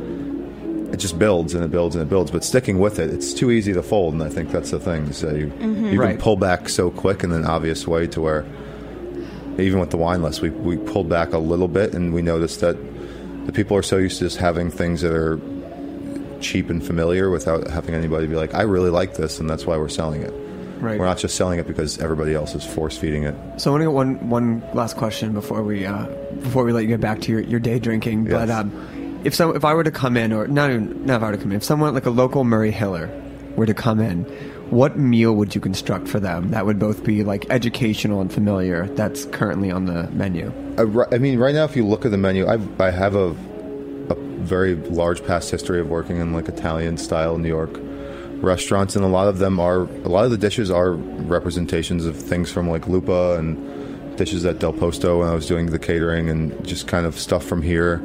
[0.93, 2.31] it just builds and it builds and it builds.
[2.31, 5.13] But sticking with it, it's too easy to fold, and I think that's the thing.
[5.13, 5.53] So you
[5.91, 6.11] you Right.
[6.13, 8.45] can pull back so quick in an obvious way to where
[9.59, 12.61] even with the wine list, we we pulled back a little bit, and we noticed
[12.61, 12.77] that
[13.47, 15.41] the people are so used to just having things that are
[16.41, 19.77] cheap and familiar without having anybody be like, "I really like this," and that's why
[19.77, 20.33] we're selling it.
[20.81, 20.99] Right.
[20.99, 23.35] We're not just selling it because everybody else is force feeding it.
[23.59, 26.07] So I want to get one one last question before we uh,
[26.43, 28.25] before we let you get back to your, your day drinking.
[28.25, 28.73] But um,
[29.25, 31.37] if some if I were to come in, or not even not if I were
[31.37, 33.11] to come in, if someone like a local Murray Hiller
[33.57, 34.25] were to come in,
[34.71, 38.87] what meal would you construct for them that would both be like educational and familiar?
[38.89, 40.53] That's currently on the menu.
[40.79, 43.37] I, I mean, right now, if you look at the menu, I've, I have a,
[44.09, 47.79] a very large past history of working in like Italian style New York
[48.43, 52.17] restaurants, and a lot of them are a lot of the dishes are representations of
[52.17, 56.29] things from like Lupa and dishes at Del Posto when I was doing the catering
[56.29, 58.03] and just kind of stuff from here.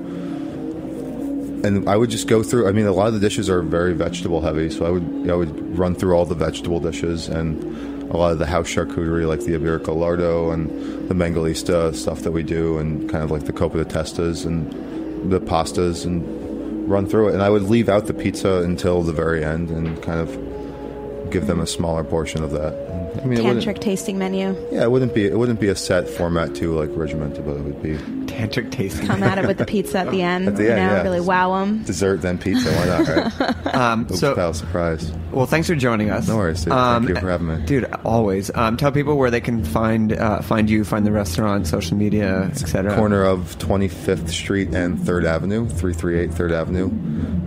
[1.63, 2.67] And I would just go through.
[2.67, 5.35] I mean, a lot of the dishes are very vegetable heavy, so I would I
[5.35, 7.63] would run through all the vegetable dishes and
[8.11, 12.31] a lot of the house charcuterie, like the Iberico Lardo and the Mangalitsa stuff that
[12.31, 17.05] we do, and kind of like the Copa de Testas and the pastas, and run
[17.05, 17.33] through it.
[17.33, 21.47] And I would leave out the pizza until the very end and kind of give
[21.47, 22.73] them a smaller portion of that.
[23.21, 26.55] I mean, tantric tasting menu yeah, it wouldn't be it wouldn't be a set format
[26.55, 27.97] too like regimented, but it would be
[28.37, 29.07] Tantric tasting.
[29.07, 31.01] come at it with the pizza at the end At the you know yeah.
[31.01, 32.69] really wow them dessert then pizza.
[32.71, 33.07] Why not?
[33.07, 33.53] Right?
[33.77, 35.11] Um, Oops, so pal, surprise.
[35.31, 36.27] Well, thanks for joining us.
[36.27, 36.73] No worries, dude.
[36.73, 37.65] Thank you for having me.
[37.65, 37.85] dude.
[38.05, 41.95] Always um, tell people where they can find uh, find you, find the restaurant, social
[41.95, 42.95] media, etc.
[42.95, 46.89] Corner of 25th Street and 3rd Avenue, 338 3rd Avenue,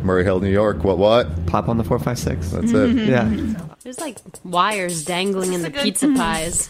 [0.05, 0.85] Murray Hill, New York.
[0.85, 1.47] What, what?
[1.47, 2.51] Pop on the four five six.
[2.51, 2.91] That's it.
[3.11, 3.29] Yeah.
[3.83, 6.69] There's like wires dangling in the good- pizza pies.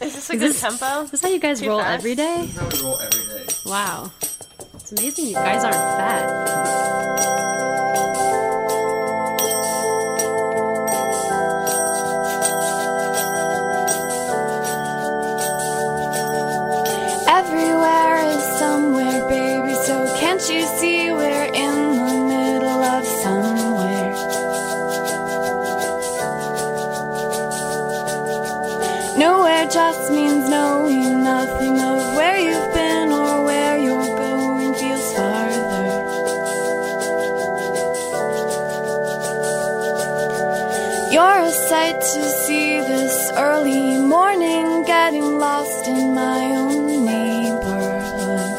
[0.00, 1.02] Is this a good this- tempo?
[1.02, 1.98] Is this how you guys Too roll fast?
[1.98, 2.48] every day?
[3.66, 4.10] Wow.
[4.74, 7.30] It's amazing you guys aren't fat.
[17.28, 19.74] Everywhere is somewhere, baby.
[19.86, 20.99] So can't you see
[29.72, 35.86] Nowhere just means knowing nothing of where you've been or where you're going feels farther.
[41.12, 48.50] You're a sight to see this early morning, getting lost in my own neighborhood.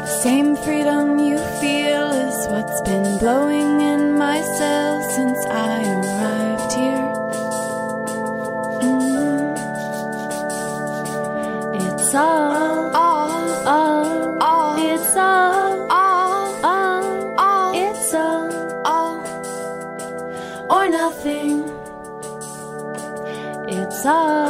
[0.00, 3.71] The same freedom you feel is what's been blowing
[12.12, 14.76] It's all, all, all.
[14.76, 16.64] It's all, all,
[17.38, 17.72] all.
[17.74, 18.52] It's all,
[18.84, 19.16] all,
[20.68, 21.62] or nothing.
[23.66, 24.41] It's all,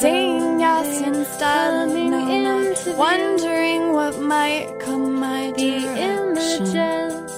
[0.00, 2.92] Saying yes instead of coming no, view.
[2.96, 6.66] wondering what might come my The direction.
[6.66, 7.32] images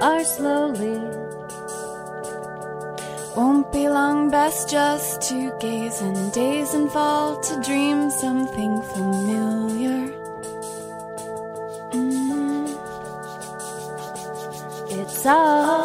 [0.00, 1.00] are slowly
[3.36, 10.02] Won't be long, best just to gaze and daze and fall to dream something familiar.
[11.90, 12.68] Mm.
[14.90, 15.83] It's All,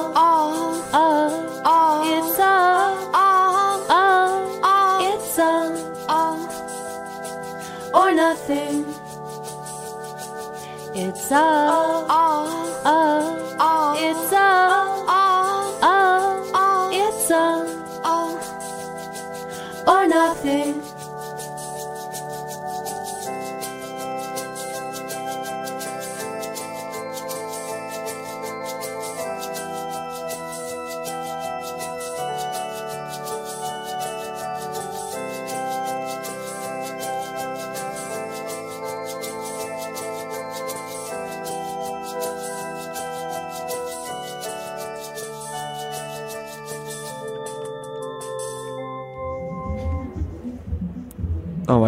[11.32, 12.09] It's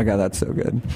[0.02, 0.82] my god, that's so good.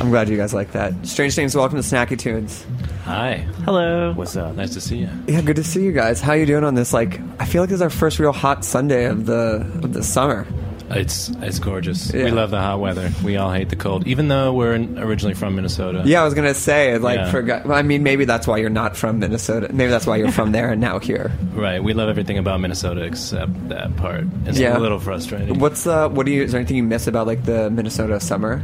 [0.00, 0.92] I'm glad you guys like that.
[1.06, 2.66] Strange Names, welcome to Snacky Tunes.
[3.04, 3.46] Hi.
[3.64, 4.12] Hello.
[4.12, 4.56] What's up?
[4.56, 5.08] Nice to see you.
[5.28, 6.20] Yeah, good to see you guys.
[6.20, 6.92] How are you doing on this?
[6.92, 10.02] Like, I feel like this is our first real hot Sunday of the of the
[10.02, 10.48] summer.
[10.90, 12.12] It's it's gorgeous.
[12.14, 12.24] Yeah.
[12.24, 13.10] We love the hot weather.
[13.24, 16.02] We all hate the cold, even though we're in- originally from Minnesota.
[16.06, 17.30] Yeah, I was gonna say, like, Yeah.
[17.30, 19.68] for gu- well, I mean, maybe that's why you're not from Minnesota.
[19.72, 21.32] Maybe that's why you're from there and now here.
[21.54, 21.82] Right.
[21.82, 24.24] We love everything about Minnesota except that part.
[24.44, 24.76] It's Yeah.
[24.76, 25.58] a little frustrating.
[25.58, 26.44] What's uh, what do you?
[26.44, 28.62] Is there anything you miss about like the Minnesota summer?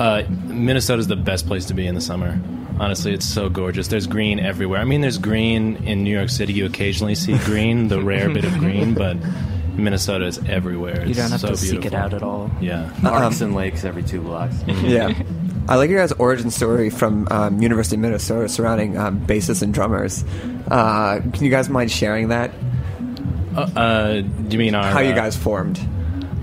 [0.00, 2.40] Uh, Minnesota's the best place to be in the summer.
[2.80, 3.88] Honestly, it's so gorgeous.
[3.88, 4.80] There's green everywhere.
[4.80, 6.54] I mean, there's green in New York City.
[6.54, 9.18] You occasionally see green, the rare bit of green, but
[9.74, 11.00] Minnesota is everywhere.
[11.00, 12.50] It's You don't have so to seek it out at all.
[12.60, 12.92] Yeah.
[13.00, 14.56] Parks and lakes every two blocks.
[14.66, 15.12] yeah.
[15.68, 19.72] I like your guys' origin story from um, University of Minnesota surrounding um, bassists and
[19.72, 20.24] drummers.
[20.70, 22.50] Uh, can you guys mind sharing that?
[23.56, 25.80] Uh, uh, do you mean our How you uh, guys formed?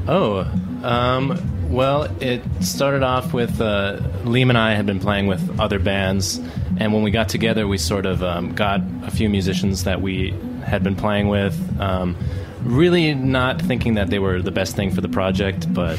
[0.08, 0.40] Oh,
[0.84, 5.80] um, well, it started off with uh, Liam and I had been playing with other
[5.80, 6.38] bands,
[6.78, 10.34] and when we got together, we sort of um, got a few musicians that we
[10.66, 11.56] had been playing with.
[11.80, 12.16] Um,
[12.64, 15.98] really not thinking that they were the best thing for the project, but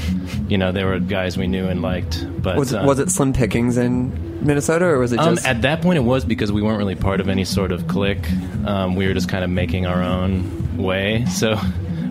[0.48, 2.26] you know they were guys we knew and liked.
[2.42, 5.62] But was, it, uh, was it Slim Pickings in Minnesota, or was it um, at
[5.62, 8.30] that point, it was because we weren't really part of any sort of clique.
[8.64, 11.24] Um, we were just kind of making our own way.
[11.26, 11.58] So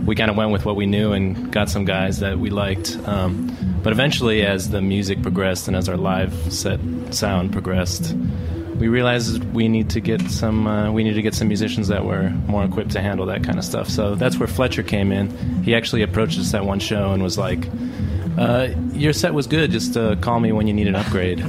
[0.05, 2.97] we kind of went with what we knew and got some guys that we liked.
[3.05, 6.79] Um, but eventually, as the music progressed and as our live set
[7.11, 8.15] sound progressed,
[8.79, 10.65] we realized we need to get some.
[10.67, 13.57] Uh, we need to get some musicians that were more equipped to handle that kind
[13.57, 13.89] of stuff.
[13.89, 15.29] So that's where Fletcher came in.
[15.63, 17.67] He actually approached us at one show and was like.
[18.37, 19.69] Uh, your set was good.
[19.69, 21.41] Just uh, call me when you need an upgrade.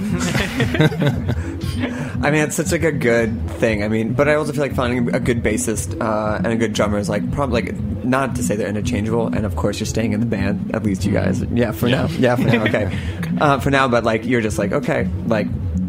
[2.23, 3.85] I mean, it's such like a good thing.
[3.85, 6.73] I mean, but I also feel like finding a good bassist uh, and a good
[6.73, 7.75] drummer is like probably like
[8.05, 9.29] not to say they're interchangeable.
[9.29, 10.75] And of course, you're staying in the band.
[10.75, 12.07] At least you guys, yeah, for Yeah.
[12.07, 12.99] now, yeah, for now, okay,
[13.41, 13.87] uh, for now.
[13.87, 15.47] But like, you're just like, okay, like,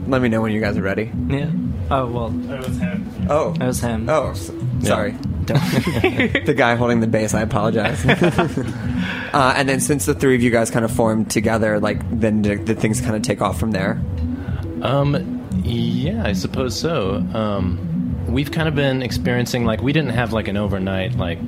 [0.08, 1.12] let me know when you guys are ready.
[1.28, 1.49] Yeah.
[1.89, 2.28] Oh well.
[2.52, 3.28] It was him.
[3.30, 4.10] Oh, That was him.
[4.10, 5.12] oh, s- sorry.
[5.45, 5.60] Don't.
[6.45, 7.34] the guy holding the bass.
[7.34, 8.04] I apologize.
[9.34, 12.41] Uh, and then since the three of you guys kind of formed together, like then
[12.41, 13.93] the, did things kind of take off from there?
[14.82, 17.16] Um, yeah, I suppose so.
[17.34, 21.39] Um, we've kind of been experiencing like we didn't have like an overnight like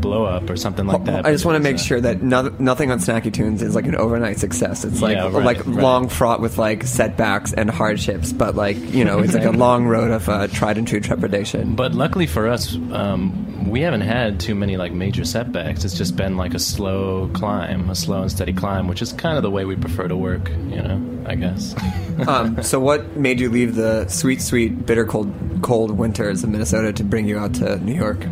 [0.00, 1.26] blow up or something like that.
[1.26, 3.86] I just want to make uh, sure that no, nothing on Snacky Tunes is like
[3.86, 4.84] an overnight success.
[4.84, 5.82] It's like Yeah, right, like right.
[5.82, 9.86] long fraught with like setbacks and hardships, but like you know, it's like a long
[9.86, 11.74] road of uh, tried and true trepidation.
[11.74, 15.84] But luckily for us, um, we haven't had too many like major setbacks.
[15.84, 19.36] It's just been like a slow climb, a slow and steady climb, which is kind
[19.36, 20.48] of the way we prefer to work.
[20.48, 21.74] You know, I guess.
[22.26, 25.32] um, so, what made you leave the sweet, sweet, bitter cold,
[25.62, 28.24] cold winters of Minnesota to bring you out to New York?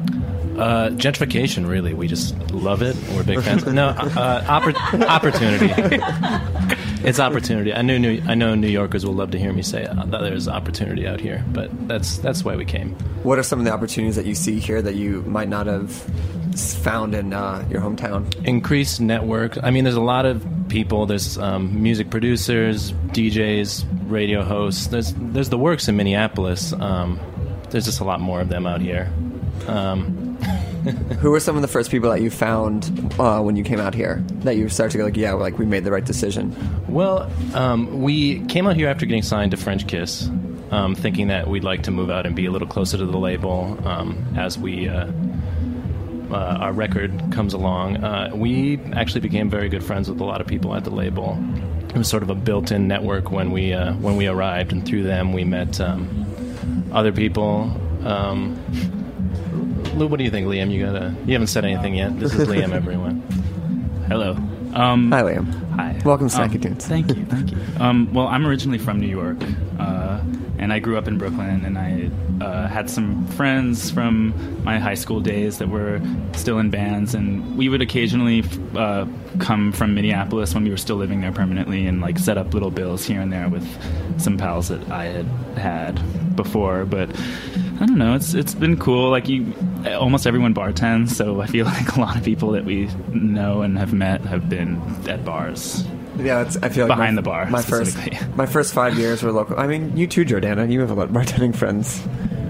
[0.58, 1.94] Uh, gentrification, really.
[1.94, 2.96] We just love it.
[3.14, 3.64] We're big fans.
[3.66, 5.68] No, uh, oppor- opportunity.
[7.06, 7.74] it's opportunity.
[7.74, 10.20] I knew New- I know New Yorkers will love to hear me say uh, that
[10.22, 12.94] there's opportunity out here, but that's that's why we came.
[13.22, 15.90] What are some of the opportunities that you see here that you might not have
[16.82, 18.32] found in uh, your hometown?
[18.46, 19.62] Increased network.
[19.62, 21.06] I mean, there's a lot of people.
[21.06, 24.86] There's um, music producers, DJs, radio hosts.
[24.88, 26.72] There's there's the works in Minneapolis.
[26.72, 27.20] Um,
[27.70, 29.12] there's just a lot more of them out here.
[29.66, 30.25] Um,
[31.20, 33.94] Who were some of the first people that you found uh, when you came out
[33.94, 36.54] here that you started to go like, yeah, like we made the right decision?
[36.88, 40.28] Well, um, we came out here after getting signed to French Kiss,
[40.70, 43.18] um, thinking that we'd like to move out and be a little closer to the
[43.18, 44.88] label um, as we.
[44.88, 45.10] Uh,
[46.30, 50.40] uh, our record comes along, uh, we actually became very good friends with a lot
[50.40, 51.38] of people at the label.
[51.88, 55.04] It was sort of a built-in network when we uh, when we arrived, and through
[55.04, 56.26] them we met um,
[56.92, 57.70] other people.
[58.04, 58.60] Um,
[60.04, 60.70] what do you think, Liam?
[60.70, 61.14] You gotta.
[61.24, 62.18] You haven't said anything yet.
[62.18, 63.20] This is Liam, everyone.
[64.08, 64.32] Hello.
[64.74, 65.46] Um, Hi, Liam.
[65.72, 65.98] Hi.
[66.04, 66.86] Welcome to Um, Tunes.
[66.86, 67.24] Thank you.
[67.24, 67.58] Thank you.
[67.80, 69.38] Um, well, I'm originally from New York,
[69.78, 70.20] uh,
[70.58, 72.10] and I grew up in Brooklyn, and I
[72.44, 76.00] uh, had some friends from my high school days that were
[76.32, 78.44] still in bands, and we would occasionally
[78.76, 79.06] uh,
[79.38, 82.70] come from Minneapolis when we were still living there permanently, and like set up little
[82.70, 83.66] bills here and there with
[84.20, 85.26] some pals that I had
[85.56, 87.08] had before, but.
[87.78, 88.14] I don't know.
[88.14, 89.10] It's it's been cool.
[89.10, 89.52] Like you,
[89.94, 93.78] almost everyone bartends, so I feel like a lot of people that we know and
[93.78, 95.84] have met have been at bars.
[96.18, 97.46] Yeah, it's, I feel like behind my, the bar.
[97.50, 97.96] My first,
[98.36, 99.58] my first five years were local.
[99.58, 100.70] I mean, you too, Jordana.
[100.70, 102.02] You have a lot of bartending friends.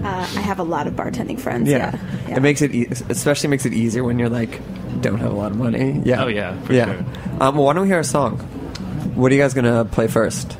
[0.03, 1.69] Uh, I have a lot of bartending friends.
[1.69, 1.99] Yeah.
[2.27, 2.37] Yeah.
[2.37, 4.61] it makes it e- especially makes it easier when you're like
[5.01, 6.01] don't have a lot of money.
[6.05, 6.23] Yeah.
[6.23, 6.85] Oh, yeah, for yeah.
[6.85, 7.05] sure.
[7.41, 8.37] Um, well, why don't we hear a song?
[9.15, 10.57] What are you guys gonna play first?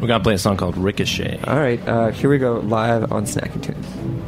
[0.00, 1.40] We're gonna play a song called Ricochet.
[1.44, 4.21] All right, uh, here we go live on Snacky Tunes.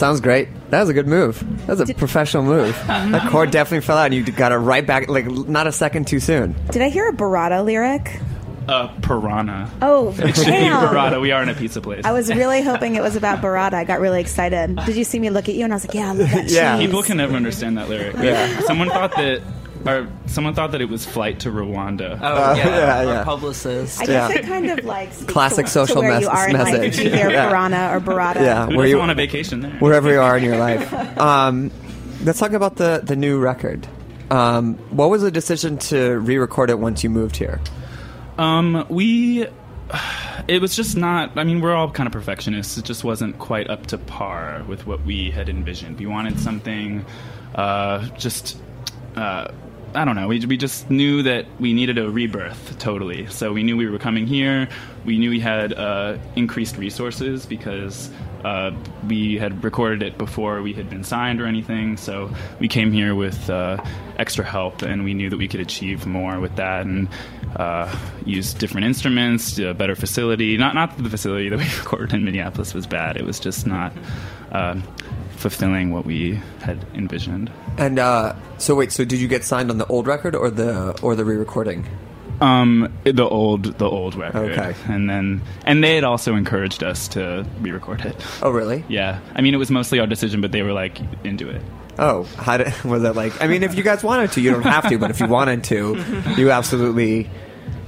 [0.00, 0.48] Sounds great.
[0.70, 1.44] That was a good move.
[1.66, 2.74] That was a professional move.
[2.86, 6.06] that chord definitely fell out, and you got it right back, like not a second
[6.06, 6.56] too soon.
[6.70, 8.18] Did I hear a Burrata lyric?
[8.66, 9.70] Uh, piranha.
[9.82, 10.88] Oh, It should be damn.
[10.88, 11.20] Burrata.
[11.20, 12.06] We are in a pizza place.
[12.06, 13.74] I was really hoping it was about Burrata.
[13.74, 14.74] I got really excited.
[14.86, 15.64] Did you see me look at you?
[15.64, 16.86] And I was like, yeah, I love that cheese.
[16.86, 18.16] People can never understand that lyric.
[18.16, 18.60] Yeah.
[18.60, 19.42] Someone thought that,
[19.86, 22.18] or someone thought that it was flight to Rwanda.
[22.20, 23.24] Oh, Uh, yeah, yeah, Our yeah.
[23.24, 24.00] publicist.
[24.00, 26.56] I guess it kind of like Classic to, social to where mes- you are in
[26.56, 26.98] life message.
[26.98, 27.48] if you hear Yeah.
[27.48, 28.36] Piranha or Burrata.
[28.40, 29.72] Yeah, Who where you want a vacation there?
[29.80, 30.92] wherever you are in your life.
[31.18, 31.70] Um,
[32.24, 33.86] let's talk about the the new record.
[34.30, 37.60] Um, what was the decision to re-record it once you moved here?
[38.38, 39.46] Um, we.
[40.48, 41.36] It was just not.
[41.36, 42.78] I mean, we're all kind of perfectionists.
[42.78, 45.98] It just wasn't quite up to par with what we had envisioned.
[45.98, 47.04] We wanted something,
[47.54, 48.56] uh, just.
[49.14, 49.48] Uh,
[49.92, 50.28] I don't know.
[50.28, 53.26] We, we just knew that we needed a rebirth totally.
[53.26, 54.68] So we knew we were coming here.
[55.04, 58.10] We knew we had uh, increased resources because
[58.44, 58.72] uh,
[59.06, 61.96] we had recorded it before we had been signed or anything.
[61.96, 63.82] So we came here with uh,
[64.18, 67.08] extra help, and we knew that we could achieve more with that and
[67.56, 70.56] uh, use different instruments, a better facility.
[70.56, 73.16] Not not the facility that we recorded in Minneapolis was bad.
[73.16, 73.92] It was just not.
[74.52, 74.80] Uh,
[75.40, 77.50] fulfilling what we had envisioned.
[77.78, 80.98] And uh, so wait, so did you get signed on the old record or the
[81.02, 81.86] or the re-recording?
[82.40, 84.52] Um, the old, the old record.
[84.52, 84.74] Okay.
[84.88, 88.16] And then, and they had also encouraged us to re-record it.
[88.42, 88.84] Oh, really?
[88.88, 89.20] Yeah.
[89.34, 91.62] I mean, it was mostly our decision, but they were like into it.
[91.98, 93.40] Oh, how did, was that like?
[93.42, 95.64] I mean, if you guys wanted to, you don't have to, but if you wanted
[95.64, 96.02] to,
[96.36, 97.28] you absolutely.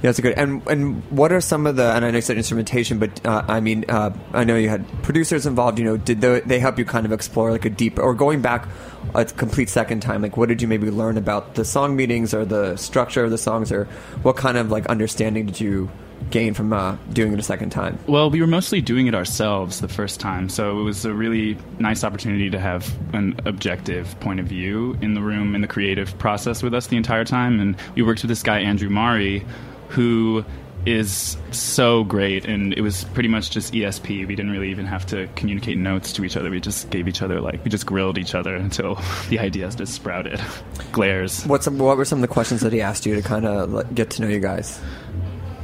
[0.03, 0.37] Yeah, that's good.
[0.37, 1.95] And and what are some of the?
[1.95, 4.85] And I know you said instrumentation, but uh, I mean, uh, I know you had
[5.01, 5.79] producers involved.
[5.79, 8.41] You know, did they, they help you kind of explore like a deep or going
[8.41, 8.67] back
[9.15, 10.21] a complete second time?
[10.21, 13.37] Like, what did you maybe learn about the song meetings or the structure of the
[13.37, 13.85] songs, or
[14.23, 15.89] what kind of like understanding did you
[16.31, 17.97] gain from uh, doing it a second time?
[18.05, 21.57] Well, we were mostly doing it ourselves the first time, so it was a really
[21.79, 26.17] nice opportunity to have an objective point of view in the room in the creative
[26.19, 27.61] process with us the entire time.
[27.61, 29.45] And we worked with this guy Andrew Maury,
[29.93, 30.43] who
[30.85, 34.27] is so great and it was pretty much just ESP.
[34.27, 36.49] We didn't really even have to communicate notes to each other.
[36.49, 38.95] We just gave each other like we just grilled each other until
[39.29, 40.39] the ideas just sprouted.
[40.91, 41.45] Glares.
[41.47, 44.09] What's what were some of the questions that he asked you to kind of get
[44.11, 44.81] to know you guys?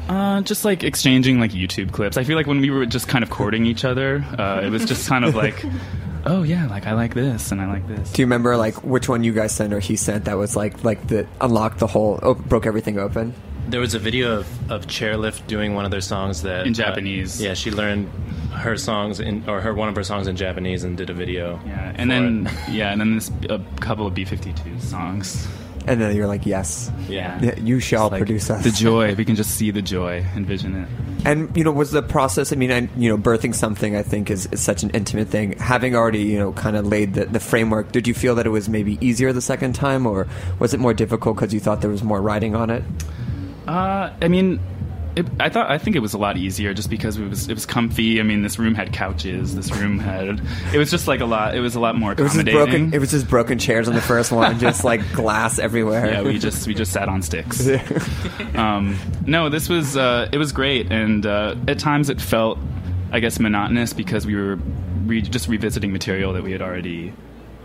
[0.08, 2.18] Uh, just like exchanging like YouTube clips.
[2.18, 4.86] I feel like when we were just kind of courting each other, uh, it was
[4.86, 5.64] just kind of like,
[6.26, 8.12] oh yeah, like I like this and I like this.
[8.12, 10.84] Do you remember like which one you guys sent or he sent that was like
[10.84, 13.36] like that unlocked the whole oh, broke everything open?
[13.70, 16.76] There was a video of, of Chairlift doing one of their songs that In uh,
[16.76, 17.42] Japanese.
[17.42, 18.08] yeah, she learned
[18.52, 21.60] her songs in or her one of her songs in Japanese and did a video.
[21.68, 25.48] Yeah, and then yeah, and then this a couple of B52 songs.
[25.88, 27.56] And then you're like, yes, Yeah.
[27.56, 28.64] you shall produce us.
[28.64, 30.90] The joy, we can just see the joy, envision it.
[31.26, 32.52] And you know, was the process?
[32.52, 35.54] I mean, I, you know, birthing something, I think, is, is such an intimate thing.
[35.58, 38.50] Having already, you know, kind of laid the, the framework, did you feel that it
[38.50, 40.28] was maybe easier the second time, or
[40.60, 42.84] was it more difficult because you thought there was more writing on it?
[43.70, 44.60] Uh, I mean,
[45.16, 47.54] it, I thought I think it was a lot easier just because it was it
[47.54, 48.20] was comfy.
[48.20, 49.56] I mean, this room had couches.
[49.56, 50.42] This room had
[50.74, 51.56] it was just like a lot.
[51.56, 52.94] It was a lot more It was just broken.
[52.94, 56.08] It was just broken chairs on the first one, just like glass everywhere.
[56.08, 57.70] yeah, we just we just sat on sticks.
[58.56, 58.98] um,
[59.28, 62.58] no, this was uh, it was great, and uh, at times it felt,
[63.12, 64.56] I guess, monotonous because we were
[65.06, 67.14] re- just revisiting material that we had already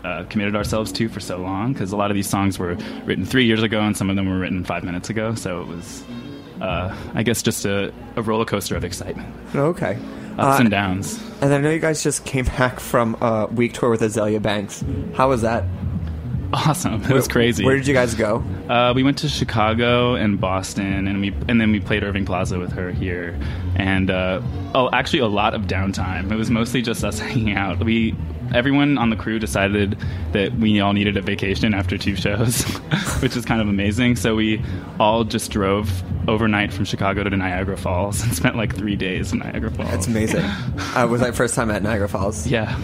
[0.05, 2.75] uh, committed ourselves to for so long because a lot of these songs were
[3.05, 5.33] written three years ago and some of them were written five minutes ago.
[5.35, 6.03] So it was,
[6.61, 9.33] uh, I guess, just a, a roller coaster of excitement.
[9.55, 9.97] Okay.
[10.37, 11.19] Ups Uh, and downs.
[11.41, 14.83] And I know you guys just came back from a week tour with Azealia Banks.
[15.15, 15.63] How was that?
[16.53, 17.03] Awesome.
[17.03, 17.65] It was crazy.
[17.65, 18.43] Where did you guys go?
[18.69, 22.59] Uh, we went to Chicago and Boston, and we and then we played Irving Plaza
[22.59, 23.37] with her here,
[23.75, 24.41] and uh,
[24.73, 26.31] oh, actually a lot of downtime.
[26.31, 27.83] It was mostly just us hanging out.
[27.83, 28.15] We
[28.53, 29.97] everyone on the crew decided
[30.33, 32.61] that we all needed a vacation after two shows,
[33.21, 34.15] which is kind of amazing.
[34.15, 34.61] So we
[34.99, 39.39] all just drove overnight from Chicago to Niagara Falls and spent like three days in
[39.39, 39.89] Niagara Falls.
[39.89, 40.43] That's amazing.
[40.95, 42.47] uh, was that first time at Niagara Falls?
[42.47, 42.75] Yeah.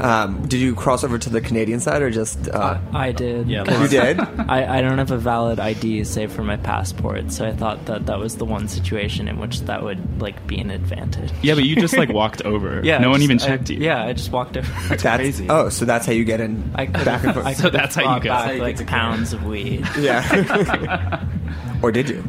[0.00, 2.48] Um, did you cross over to the Canadian side or just?
[2.48, 3.48] Uh, I did.
[3.48, 4.20] Yeah, You did?
[4.20, 8.06] I, I don't have a valid ID save for my passport, so I thought that
[8.06, 11.30] that was the one situation in which that would like be an advantage.
[11.42, 12.82] Yeah, but you just like walked over.
[12.84, 13.78] Yeah, no I one just- even I- checked you.
[13.78, 14.96] Yeah, I just walked over.
[15.02, 15.46] That's crazy.
[15.48, 17.46] Oh, so that's how you get in I could back and forth.
[17.46, 19.86] I could have brought back like pounds of weed.
[19.98, 21.26] Yeah.
[21.82, 22.24] or did you?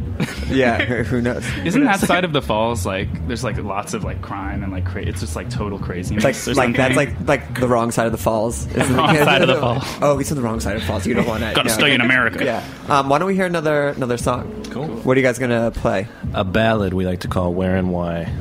[0.49, 1.03] Yeah.
[1.03, 1.45] Who knows?
[1.65, 4.85] Isn't that side of the falls like there's like lots of like crime and like
[4.85, 6.23] cra- it's just like total craziness.
[6.23, 8.67] Like, or like that's like like the wrong side of the falls.
[8.67, 9.83] The wrong side of the falls.
[10.01, 11.05] Oh, it's on the wrong side of the falls.
[11.05, 11.53] You don't want to.
[11.53, 12.43] Gotta stay in America.
[12.43, 12.63] Yeah.
[12.87, 14.63] Um, why don't we hear another another song?
[14.69, 14.87] Cool.
[14.87, 16.07] What are you guys gonna play?
[16.33, 18.31] A ballad we like to call Where and Why.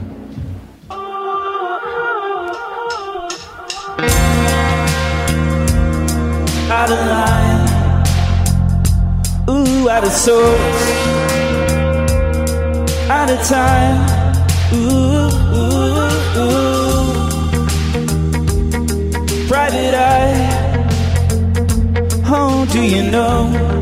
[6.73, 7.61] Out of line,
[9.51, 10.91] ooh, out of sorts,
[13.11, 13.99] out of time,
[14.73, 17.13] ooh, ooh, ooh.
[19.49, 20.37] Private eye,
[22.27, 23.82] oh, do you know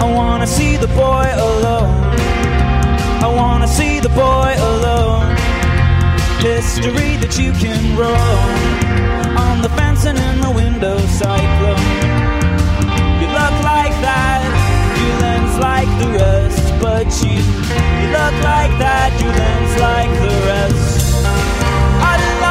[0.00, 2.14] I wanna see the boy alone.
[3.22, 5.36] I wanna see the boy alone.
[6.40, 8.40] History that you can roll
[9.36, 11.84] on the fence and in the window cyclone.
[13.20, 14.40] You look like that,
[15.00, 17.42] your lens like the rest, but you
[18.00, 21.24] you look like that, your lens like the rest.
[22.08, 22.49] Out of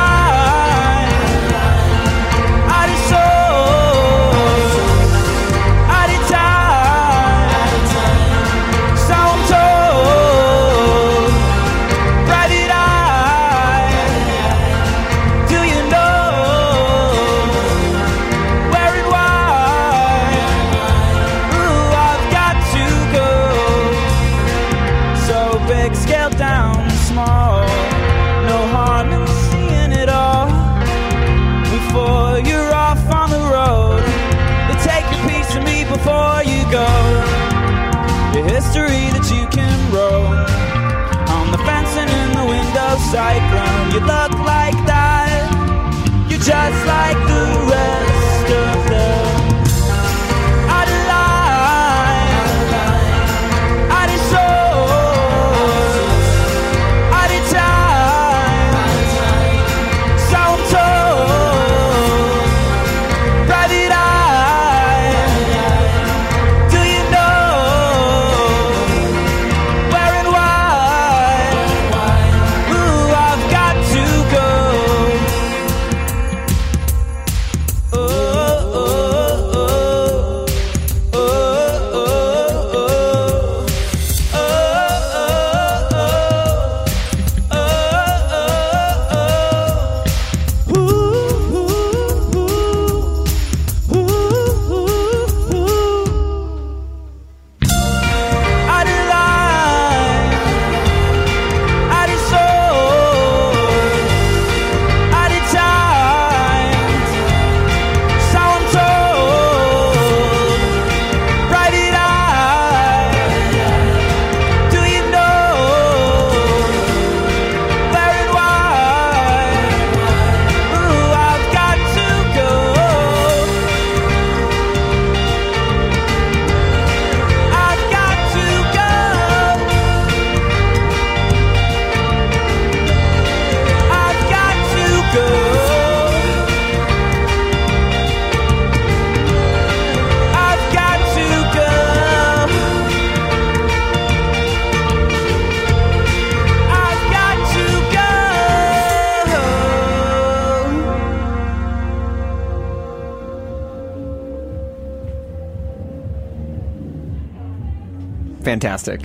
[158.59, 159.01] fantastic.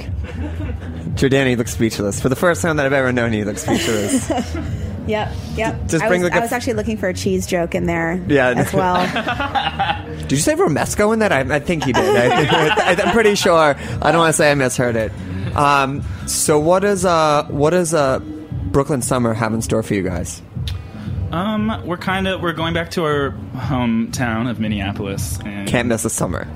[1.15, 2.21] Jordana looks speechless.
[2.21, 4.31] For the first time that I've ever known you, look speechless.
[5.07, 5.87] Yep, yep.
[5.87, 7.85] Just I, bring was, like a- I was actually looking for a cheese joke in
[7.85, 8.55] there Yeah.
[8.57, 9.05] as well.
[10.21, 11.31] Did you say Romesco in that?
[11.31, 12.03] I, I think you did.
[12.03, 13.53] I, am pretty sure.
[13.55, 13.75] I
[14.11, 15.13] don't want to say I misheard it.
[15.55, 20.03] Um, so what is uh what is uh Brooklyn summer have in store for you
[20.03, 20.41] guys?
[21.33, 25.39] Um, we're kind of we're going back to our hometown of Minneapolis.
[25.45, 26.49] And Can't miss the summer.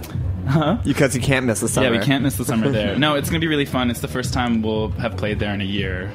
[0.49, 0.79] Huh?
[0.85, 1.93] Because you can't miss the summer.
[1.93, 2.99] Yeah, we can't miss the summer there.
[2.99, 3.91] No, it's going to be really fun.
[3.91, 6.11] It's the first time we'll have played there in a year,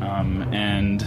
[0.00, 1.02] um, and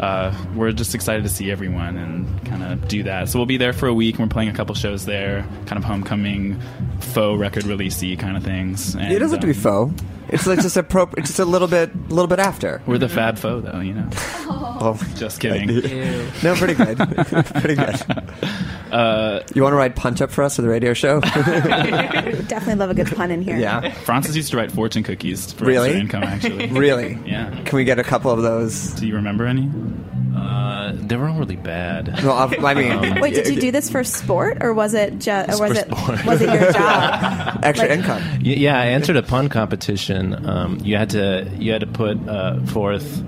[0.00, 3.28] uh, we're just excited to see everyone and kind of do that.
[3.28, 4.16] So we'll be there for a week.
[4.18, 6.60] and We're playing a couple shows there, kind of homecoming,
[7.00, 8.94] faux record releasey kind of things.
[8.94, 10.02] And, it doesn't have to be um, faux.
[10.30, 11.24] It's like just appropriate.
[11.26, 12.82] Just a little bit, a little bit after.
[12.86, 13.80] We're the fab faux, though.
[13.80, 14.10] You know.
[14.80, 15.66] Oh, just kidding.
[16.44, 16.98] no, pretty good.
[16.98, 17.96] pretty good.
[18.92, 21.18] Uh, you want to write punch up for us for the radio show?
[21.20, 23.56] Definitely love a good pun in here.
[23.56, 23.90] Yeah.
[24.04, 25.88] Francis used to write fortune cookies for Really?
[25.90, 26.66] extra income, actually.
[26.68, 27.18] really?
[27.26, 27.50] Yeah.
[27.64, 28.92] Can we get a couple of those?
[28.92, 29.68] Do you remember any?
[30.38, 32.08] Uh, they were all really bad.
[32.22, 35.18] Well, I've- I mean, Um, Wait, did you do this for sport or was it
[35.18, 36.24] just or was For it sport.
[36.24, 37.60] was it your job?
[37.64, 38.22] Extra Like- income.
[38.44, 40.46] Y- Yeah, I entered a pun competition.
[40.48, 43.22] Um, you had to you had to put uh, forth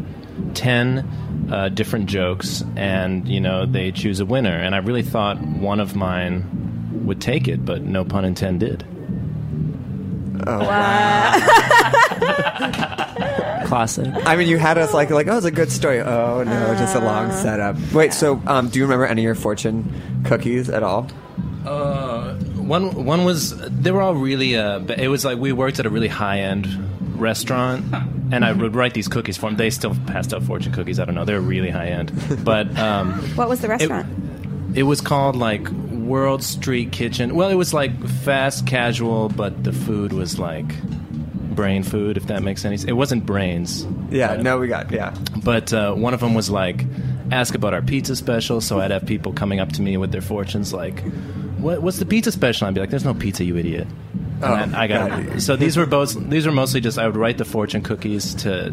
[0.55, 1.07] ten
[1.53, 4.57] uh, different jokes, and you know they choose a winner.
[4.57, 6.45] And I really thought one of mine
[7.05, 8.85] would take it, but no pun intended.
[13.67, 14.13] Classic.
[14.27, 16.01] I mean, you had us like like oh, it's a good story.
[16.01, 17.77] Oh no, just a long setup.
[17.93, 21.09] Wait, so um, do you remember any of your fortune cookies at all?
[21.65, 24.57] Uh, one one was they were all really.
[24.57, 26.67] Uh, it was like we worked at a really high end
[27.21, 27.85] restaurant,
[28.33, 29.57] and I would write these cookies for them.
[29.57, 30.99] They still passed out fortune cookies.
[30.99, 31.25] I don't know.
[31.25, 32.13] They're really high end,
[32.45, 34.09] but um, What was the restaurant?
[34.75, 37.35] It was called like World Street Kitchen.
[37.35, 40.73] Well, it was like fast casual, but the food was like
[41.55, 42.89] brain food, if that makes any sense.
[42.89, 43.87] It wasn't brains.
[44.11, 45.15] Yeah, no, we got yeah.
[45.43, 46.85] But uh, one of them was like,
[47.31, 48.61] ask about our pizza special.
[48.61, 51.01] So I'd have people coming up to me with their fortunes, like,
[51.59, 53.87] what, "What's the pizza special?" I'd be like, "There's no pizza, you idiot."
[54.43, 55.43] And Oh, I got God.
[55.43, 58.73] so these were both these were mostly just I would write the fortune cookies to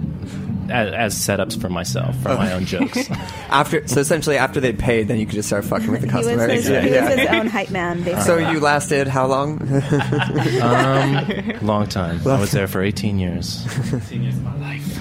[0.71, 3.09] as, as setups for myself for my own jokes.
[3.49, 6.13] After so essentially after they paid, then you could just start fucking with the He
[6.15, 6.47] was, customer.
[6.49, 8.23] his, he was his own hype man, basically.
[8.23, 9.61] So you lasted how long?
[10.61, 12.19] um, long time.
[12.27, 13.65] I was there for 18 years.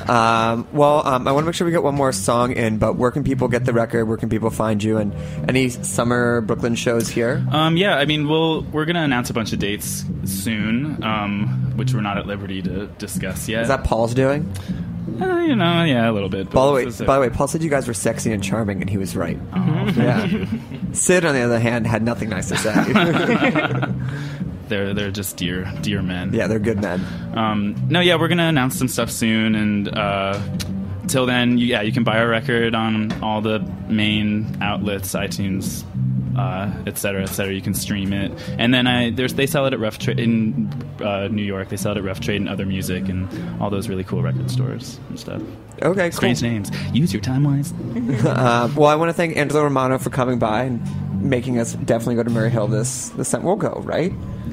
[0.08, 2.96] Um, well, um, I want to make sure we get one more song in, but
[2.96, 4.04] where can people get the record?
[4.06, 4.98] Where can people find you?
[4.98, 5.12] And
[5.48, 7.44] any summer Brooklyn shows here?
[7.50, 11.92] Um, yeah, I mean, we'll we're gonna announce a bunch of dates soon, um, which
[11.92, 13.62] we're not at liberty to discuss yet.
[13.62, 14.50] Is that Paul's doing?
[15.20, 16.50] Uh, you know, yeah, a little bit.
[16.50, 17.06] By the way, this is it.
[17.06, 19.38] by the way, Paul said you guys were sexy and charming, and he was right.
[19.54, 19.92] Oh.
[19.96, 20.46] Yeah.
[20.92, 22.72] Sid, on the other hand, had nothing nice to say.
[24.68, 26.32] they're they're just dear dear men.
[26.32, 27.04] yeah, they're good men.
[27.34, 30.40] Um, no, yeah, we're gonna announce some stuff soon, and uh,
[31.08, 35.84] till then, you, yeah, you can buy our record on all the main outlets, iTunes,
[36.36, 37.52] uh, et cetera, et cetera.
[37.54, 40.70] You can stream it, and then I there's they sell it at Rough Trade in
[41.00, 41.68] uh, New York.
[41.68, 43.28] They sell it at Rough Trade and Other Music, and
[43.60, 45.42] all those really cool record stores and stuff.
[45.82, 46.50] Okay, Strange cool.
[46.50, 46.70] names.
[46.92, 47.72] Use your time wise.
[48.26, 52.14] uh, well, I want to thank Angelo Romano for coming by and making us definitely
[52.16, 53.42] go to Murray Hill this this time.
[53.42, 54.12] We'll go, right?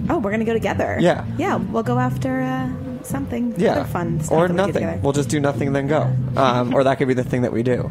[0.10, 0.98] Oh, we're gonna go together.
[1.00, 1.26] Yeah.
[1.38, 3.84] Yeah, we'll go after uh, something Yeah.
[3.86, 4.22] fun.
[4.30, 5.02] Or that we nothing.
[5.02, 6.12] We'll just do nothing and then go.
[6.36, 7.90] Um, or that could be the thing that we do.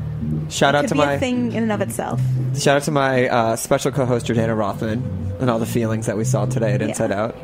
[0.52, 2.20] Shout It out to my thing in and of itself.
[2.56, 5.02] shout out to my uh, special co-host Jordana Rothman
[5.40, 6.88] and all the feelings that we saw today at Yeah.
[6.88, 7.34] Inside Out.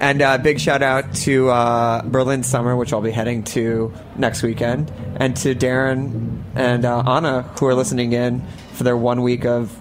[0.00, 4.42] And uh, big shout out to uh, Berlin Summer, which I'll be heading to next
[4.42, 8.42] weekend, and to Darin and uh, Anna who are listening in
[8.72, 9.74] for their one week of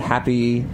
[0.00, 0.64] happy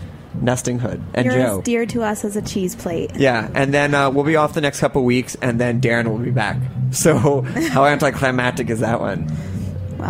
[0.40, 1.58] nesting hood And You're Joe.
[1.58, 3.12] as dear to us as a cheese plate.
[3.16, 6.18] Yeah, and then uh, we'll be off the next couple weeks, and then Darin will
[6.18, 6.58] be back.
[6.92, 7.40] So
[7.70, 9.26] how anticlimactic is that one?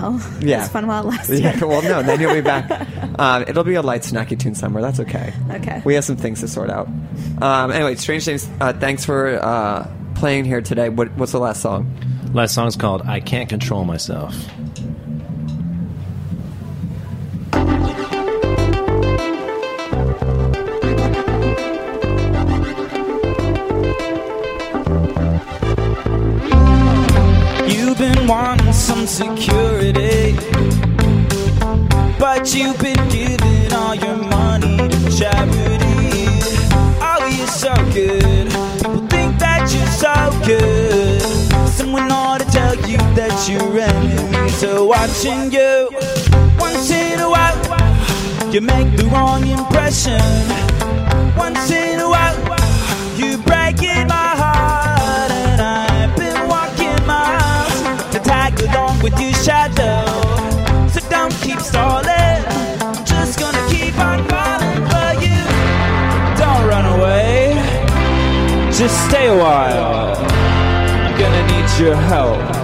[0.03, 0.57] Well, Yeah.
[0.57, 1.39] it was fun while it lasted.
[1.41, 2.89] Yeah, well, no, then you'll be back.
[3.17, 4.81] Um, it'll be a light, snacky tune summer.
[4.83, 5.33] That's okay.
[5.49, 5.81] Okay.
[5.85, 6.89] We have some things to sort out.
[7.41, 10.89] Um, anyway, Strange Things, uh, thanks for uh, playing here today.
[10.89, 11.95] What, what's the last song?
[12.33, 14.35] Last song's called "I Can't Control Myself."
[45.15, 45.89] watching you.
[46.59, 50.21] Once in a while, you make the wrong impression.
[51.37, 52.37] Once in a while,
[53.17, 59.33] you break in my heart, and I've been walking miles to tag along with your
[59.35, 60.05] shadow.
[60.89, 62.41] So don't keep stalling.
[62.81, 65.41] I'm just gonna keep on falling for you.
[66.41, 67.55] Don't run away.
[68.73, 70.17] Just stay a while.
[71.07, 72.64] I'm gonna need your help.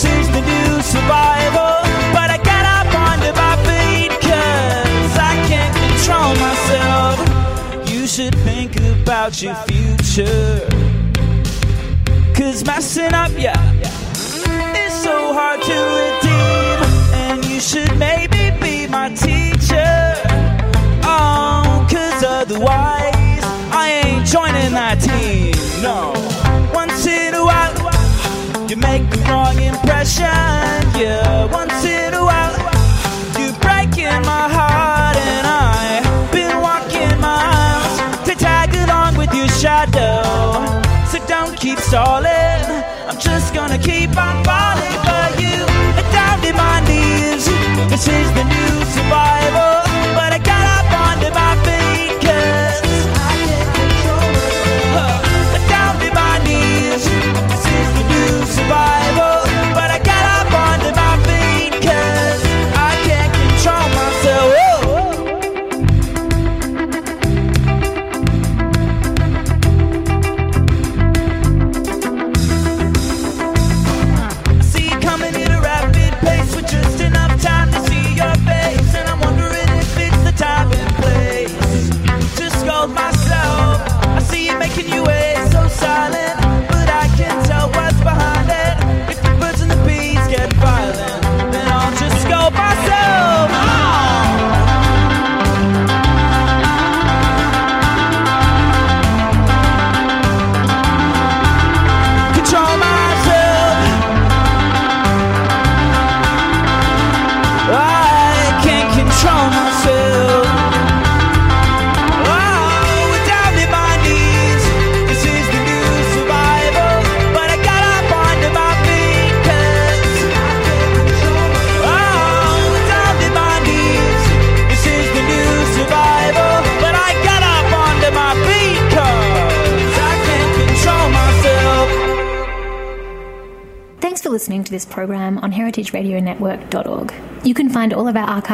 [0.00, 1.74] This is the new survival.
[2.14, 7.90] But I get up onto my feet cause I can't control myself.
[7.90, 10.68] You should think about your future.
[12.32, 13.58] Cause messing up, yeah,
[14.86, 16.78] is so hard to redeem.
[17.18, 20.14] And you should maybe be my teacher.
[21.02, 23.42] Oh, cause otherwise,
[23.74, 25.82] I ain't joining that team.
[25.82, 26.17] No.
[29.28, 30.24] Wrong impression.
[30.98, 32.56] Yeah, once in a while,
[33.38, 35.16] you're breaking my heart.
[35.16, 40.22] And I've been walking miles to tag along with your shadow.
[41.10, 42.64] So don't keep stalling.
[43.08, 44.67] I'm just gonna keep on falling